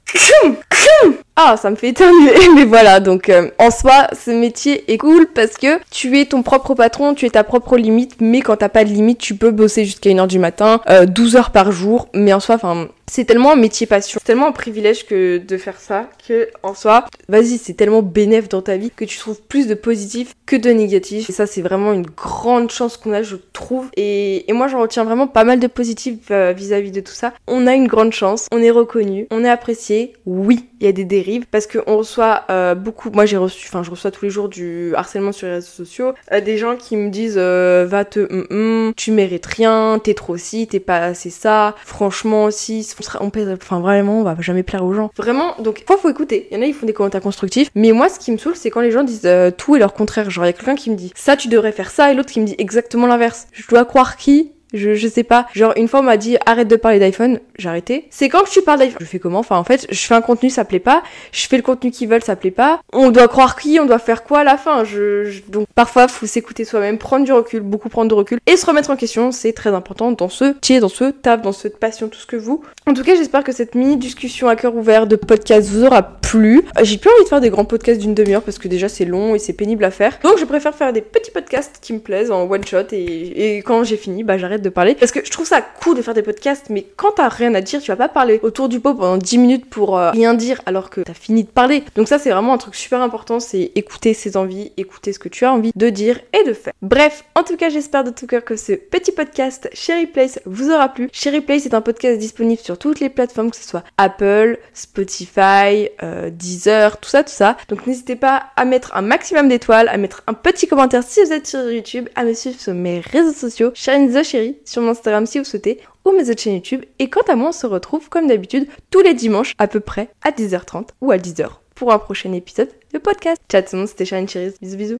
Ah, 1.35 1.57
ça 1.57 1.71
me 1.71 1.75
fait 1.75 1.89
éternuer, 1.89 2.31
mais 2.55 2.63
voilà, 2.63 2.99
donc 2.99 3.27
euh, 3.29 3.49
en 3.57 3.71
soi, 3.71 4.07
ce 4.13 4.29
métier 4.29 4.91
est 4.91 4.99
cool 4.99 5.27
parce 5.33 5.53
que 5.55 5.79
tu 5.89 6.19
es 6.19 6.25
ton 6.25 6.43
propre 6.43 6.75
patron, 6.75 7.15
tu 7.15 7.25
es 7.25 7.31
ta 7.31 7.43
propre 7.43 7.75
limite, 7.75 8.17
mais 8.19 8.41
quand 8.41 8.57
t'as 8.57 8.69
pas 8.69 8.83
de 8.83 8.89
limite, 8.89 9.17
tu 9.17 9.33
peux 9.33 9.49
bosser 9.49 9.83
jusqu'à 9.83 10.11
1h 10.11 10.27
du 10.27 10.37
matin, 10.37 10.79
12 11.07 11.35
euh, 11.35 11.39
heures 11.39 11.49
par 11.49 11.71
jour, 11.71 12.07
mais 12.13 12.33
en 12.33 12.39
soi, 12.39 12.55
enfin, 12.55 12.87
c'est 13.13 13.25
tellement 13.25 13.51
un 13.51 13.55
métier 13.55 13.85
passion, 13.85 14.19
c'est 14.19 14.25
tellement 14.25 14.47
un 14.47 14.51
privilège 14.51 15.05
que 15.05 15.37
de 15.37 15.57
faire 15.57 15.79
ça, 15.79 16.09
que 16.27 16.49
en 16.63 16.73
soi, 16.73 17.05
vas-y, 17.29 17.59
c'est 17.59 17.75
tellement 17.75 18.01
bénéf 18.01 18.49
dans 18.49 18.63
ta 18.63 18.75
vie 18.75 18.89
que 18.89 19.05
tu 19.05 19.19
trouves 19.19 19.39
plus 19.39 19.67
de 19.67 19.75
positif 19.75 20.33
que 20.47 20.55
de 20.55 20.71
négatif. 20.71 21.29
Et 21.29 21.33
ça, 21.33 21.45
c'est 21.45 21.61
vraiment 21.61 21.93
une 21.93 22.07
grande 22.07 22.71
chance 22.71 22.97
qu'on 22.97 23.13
a, 23.13 23.21
je 23.21 23.35
trouve. 23.53 23.89
Et, 23.97 24.45
moi, 24.49 24.67
j'en 24.67 24.81
retiens 24.81 25.03
vraiment 25.03 25.27
pas 25.27 25.43
mal 25.43 25.59
de 25.59 25.67
positif 25.67 26.31
euh, 26.31 26.53
vis-à-vis 26.53 26.91
de 26.91 27.01
tout 27.01 27.13
ça. 27.13 27.33
On 27.45 27.67
a 27.67 27.75
une 27.75 27.87
grande 27.87 28.13
chance, 28.13 28.47
on 28.51 28.57
est 28.57 28.71
reconnu, 28.71 29.27
on 29.29 29.43
est 29.43 29.49
apprécié. 29.49 30.13
Oui, 30.25 30.69
il 30.79 30.85
y 30.87 30.89
a 30.89 30.91
des 30.91 31.05
dérives 31.05 31.45
parce 31.51 31.67
qu'on 31.67 31.97
reçoit 31.97 32.45
euh, 32.49 32.73
beaucoup. 32.73 33.11
Moi, 33.11 33.27
j'ai 33.27 33.37
reçu, 33.37 33.67
enfin, 33.67 33.83
je 33.83 33.91
reçois 33.91 34.09
tous 34.09 34.25
les 34.25 34.31
jours 34.31 34.49
du 34.49 34.95
harcèlement 34.95 35.31
sur 35.31 35.45
les 35.45 35.53
réseaux 35.53 35.67
sociaux. 35.67 36.13
Euh, 36.31 36.41
des 36.41 36.57
gens 36.57 36.77
qui 36.77 36.97
me 36.97 37.09
disent 37.09 37.37
va 37.37 38.05
te, 38.05 38.21
mm, 38.21 38.87
mm, 38.87 38.93
tu 38.95 39.11
mérites 39.11 39.45
rien, 39.45 39.99
t'es 40.03 40.15
trop 40.15 40.37
ci, 40.37 40.65
t'es 40.65 40.79
pas 40.79 40.97
assez 40.97 41.29
ça. 41.29 41.75
Franchement, 41.85 42.45
aussi, 42.45 42.83
on 43.19 43.29
pèse, 43.29 43.49
enfin 43.49 43.79
vraiment, 43.79 44.19
on 44.19 44.23
va 44.23 44.35
jamais 44.39 44.63
plaire 44.63 44.83
aux 44.83 44.93
gens. 44.93 45.11
Vraiment, 45.17 45.55
donc 45.59 45.83
faut 46.03 46.09
écouter. 46.09 46.47
Il 46.51 46.57
y 46.57 46.59
en 46.59 46.63
a, 46.63 46.65
ils 46.65 46.73
font 46.73 46.85
des 46.85 46.93
commentaires 46.93 47.21
constructifs. 47.21 47.69
Mais 47.75 47.91
moi, 47.91 48.09
ce 48.09 48.19
qui 48.19 48.31
me 48.31 48.37
saoule, 48.37 48.55
c'est 48.55 48.69
quand 48.69 48.81
les 48.81 48.91
gens 48.91 49.03
disent 49.03 49.21
euh, 49.25 49.51
tout 49.51 49.75
et 49.75 49.79
leur 49.79 49.93
contraire. 49.93 50.29
Genre, 50.29 50.43
il 50.45 50.47
y 50.47 50.49
a 50.49 50.53
quelqu'un 50.53 50.75
qui 50.75 50.89
me 50.89 50.95
dit 50.95 51.11
ça, 51.15 51.37
tu 51.37 51.47
devrais 51.47 51.71
faire 51.71 51.89
ça, 51.89 52.11
et 52.11 52.15
l'autre 52.15 52.31
qui 52.31 52.39
me 52.39 52.45
dit 52.45 52.55
exactement 52.57 53.07
l'inverse. 53.07 53.47
Je 53.53 53.67
dois 53.67 53.85
croire 53.85 54.17
qui? 54.17 54.51
Je, 54.73 55.07
sais 55.07 55.23
pas. 55.23 55.47
Genre, 55.53 55.73
une 55.75 55.87
fois, 55.87 55.99
on 55.99 56.03
m'a 56.03 56.17
dit 56.17 56.37
arrête 56.45 56.67
de 56.67 56.75
parler 56.75 56.99
d'iPhone. 56.99 57.39
J'ai 57.57 57.69
arrêté. 57.69 58.07
C'est 58.09 58.29
quand 58.29 58.43
tu 58.43 58.61
parles 58.61 58.79
d'iPhone? 58.79 58.97
Je 58.99 59.05
fais 59.05 59.19
comment? 59.19 59.39
Enfin, 59.39 59.57
en 59.57 59.63
fait, 59.63 59.85
je 59.89 59.99
fais 59.99 60.15
un 60.15 60.21
contenu, 60.21 60.49
ça 60.49 60.65
plaît 60.65 60.79
pas. 60.79 61.03
Je 61.31 61.47
fais 61.47 61.57
le 61.57 61.63
contenu 61.63 61.91
qu'ils 61.91 62.09
veulent, 62.09 62.23
ça 62.23 62.35
plaît 62.35 62.51
pas. 62.51 62.81
On 62.91 63.11
doit 63.11 63.27
croire 63.27 63.55
qui? 63.55 63.79
On 63.79 63.85
doit 63.85 63.99
faire 63.99 64.23
quoi 64.23 64.39
à 64.39 64.43
la 64.43 64.57
fin? 64.57 64.83
Je, 64.83 65.41
Donc, 65.47 65.67
parfois, 65.75 66.07
faut 66.07 66.25
s'écouter 66.25 66.65
soi-même, 66.65 66.97
prendre 66.97 67.25
du 67.25 67.31
recul, 67.31 67.61
beaucoup 67.61 67.89
prendre 67.89 68.09
de 68.09 68.15
recul 68.15 68.39
et 68.47 68.57
se 68.57 68.65
remettre 68.65 68.89
en 68.89 68.95
question. 68.95 69.31
C'est 69.31 69.53
très 69.53 69.73
important 69.73 70.11
dans 70.11 70.29
ce 70.29 70.45
métier, 70.45 70.79
dans 70.79 70.89
ce 70.89 71.05
taf, 71.05 71.41
dans 71.41 71.51
cette 71.51 71.77
passion, 71.77 72.07
tout 72.07 72.19
ce 72.19 72.25
que 72.25 72.35
vous. 72.35 72.63
En 72.87 72.93
tout 72.93 73.03
cas, 73.03 73.15
j'espère 73.15 73.43
que 73.43 73.51
cette 73.51 73.75
mini-discussion 73.75 74.47
à 74.47 74.55
cœur 74.55 74.75
ouvert 74.75 75.05
de 75.07 75.15
podcast 75.15 75.69
vous 75.69 75.83
aura 75.83 76.01
plu. 76.01 76.63
J'ai 76.81 76.97
plus 76.97 77.09
envie 77.11 77.23
de 77.23 77.29
faire 77.29 77.41
des 77.41 77.49
grands 77.49 77.65
podcasts 77.65 78.01
d'une 78.01 78.15
demi-heure 78.15 78.41
parce 78.41 78.57
que 78.57 78.67
déjà, 78.67 78.89
c'est 78.89 79.05
long 79.05 79.35
et 79.35 79.39
c'est 79.39 79.53
pénible 79.53 79.83
à 79.83 79.91
faire. 79.91 80.17
Donc, 80.23 80.39
je 80.39 80.45
préfère 80.45 80.73
faire 80.73 80.93
des 80.93 81.01
petits 81.01 81.31
podcasts 81.31 81.77
qui 81.81 81.93
me 81.93 81.99
plaisent 81.99 82.31
en 82.31 82.49
one 82.49 82.65
shot 82.65 82.91
et, 82.91 83.57
et 83.57 83.57
quand 83.57 83.83
j'ai 83.83 83.97
fini, 83.97 84.23
bah, 84.23 84.37
j'arrête 84.37 84.62
de 84.63 84.69
parler 84.69 84.95
parce 84.95 85.11
que 85.11 85.23
je 85.23 85.29
trouve 85.29 85.45
ça 85.45 85.61
cool 85.61 85.95
de 85.95 86.01
faire 86.01 86.13
des 86.13 86.23
podcasts, 86.23 86.69
mais 86.69 86.87
quand 86.95 87.11
t'as 87.17 87.29
rien 87.29 87.53
à 87.53 87.61
dire, 87.61 87.81
tu 87.81 87.91
vas 87.91 87.97
pas 87.97 88.09
parler 88.09 88.39
autour 88.41 88.69
du 88.69 88.79
pot 88.79 88.95
pendant 88.95 89.17
10 89.17 89.37
minutes 89.37 89.69
pour 89.69 89.97
euh, 89.97 90.11
rien 90.11 90.33
dire 90.33 90.61
alors 90.65 90.89
que 90.89 91.01
t'as 91.01 91.13
fini 91.13 91.43
de 91.43 91.49
parler. 91.49 91.83
Donc 91.95 92.07
ça, 92.07 92.19
c'est 92.19 92.31
vraiment 92.31 92.53
un 92.53 92.57
truc 92.57 92.75
super 92.75 93.01
important, 93.01 93.39
c'est 93.39 93.71
écouter 93.75 94.13
ses 94.13 94.37
envies, 94.37 94.71
écouter 94.77 95.13
ce 95.13 95.19
que 95.19 95.29
tu 95.29 95.45
as 95.45 95.53
envie 95.53 95.71
de 95.75 95.89
dire 95.89 96.19
et 96.33 96.47
de 96.47 96.53
faire. 96.53 96.73
Bref, 96.81 97.23
en 97.35 97.43
tout 97.43 97.57
cas, 97.57 97.69
j'espère 97.69 98.03
de 98.03 98.09
tout 98.09 98.27
cœur 98.27 98.43
que 98.43 98.55
ce 98.55 98.73
petit 98.73 99.11
podcast 99.11 99.69
Cherry 99.73 100.07
Place 100.07 100.39
vous 100.45 100.71
aura 100.71 100.89
plu. 100.89 101.09
Cherry 101.11 101.41
Place 101.41 101.65
est 101.65 101.73
un 101.73 101.81
podcast 101.81 102.17
disponible 102.17 102.61
sur 102.61 102.77
toutes 102.77 102.99
les 102.99 103.09
plateformes, 103.09 103.51
que 103.51 103.57
ce 103.57 103.67
soit 103.67 103.83
Apple, 103.97 104.57
Spotify, 104.73 105.89
euh, 106.01 106.29
Deezer, 106.29 106.97
tout 106.99 107.09
ça, 107.09 107.23
tout 107.23 107.33
ça. 107.33 107.57
Donc 107.67 107.85
n'hésitez 107.85 108.15
pas 108.15 108.43
à 108.55 108.65
mettre 108.65 108.95
un 108.95 109.01
maximum 109.01 109.49
d'étoiles, 109.49 109.89
à 109.89 109.97
mettre 109.97 110.23
un 110.27 110.33
petit 110.33 110.67
commentaire 110.67 111.03
si 111.03 111.21
vous 111.23 111.33
êtes 111.33 111.47
sur 111.47 111.69
YouTube, 111.69 112.09
à 112.15 112.23
me 112.23 112.33
suivre 112.33 112.59
sur 112.59 112.73
mes 112.73 112.99
réseaux 112.99 113.33
sociaux, 113.33 113.71
Sharon 113.73 114.07
The 114.07 114.23
Sur 114.65 114.81
mon 114.81 114.91
Instagram 114.91 115.25
si 115.25 115.39
vous 115.39 115.45
souhaitez, 115.45 115.79
ou 116.05 116.11
mes 116.11 116.29
autres 116.29 116.41
chaînes 116.41 116.55
YouTube. 116.55 116.83
Et 116.99 117.09
quant 117.09 117.21
à 117.27 117.35
moi, 117.35 117.49
on 117.49 117.53
se 117.53 117.65
retrouve 117.65 118.09
comme 118.09 118.27
d'habitude 118.27 118.67
tous 118.89 119.01
les 119.01 119.13
dimanches 119.13 119.53
à 119.57 119.67
peu 119.67 119.79
près 119.79 120.09
à 120.23 120.31
10h30 120.31 120.89
ou 121.01 121.11
à 121.11 121.17
10h 121.17 121.47
pour 121.75 121.91
un 121.91 121.99
prochain 121.99 122.33
épisode 122.33 122.69
de 122.93 122.99
podcast. 122.99 123.41
Ciao 123.49 123.61
tout 123.61 123.69
le 123.73 123.79
monde, 123.79 123.87
c'était 123.87 124.05
Sharon 124.05 124.27
Cherise. 124.27 124.57
Bisous 124.61 124.77
bisous. 124.77 124.91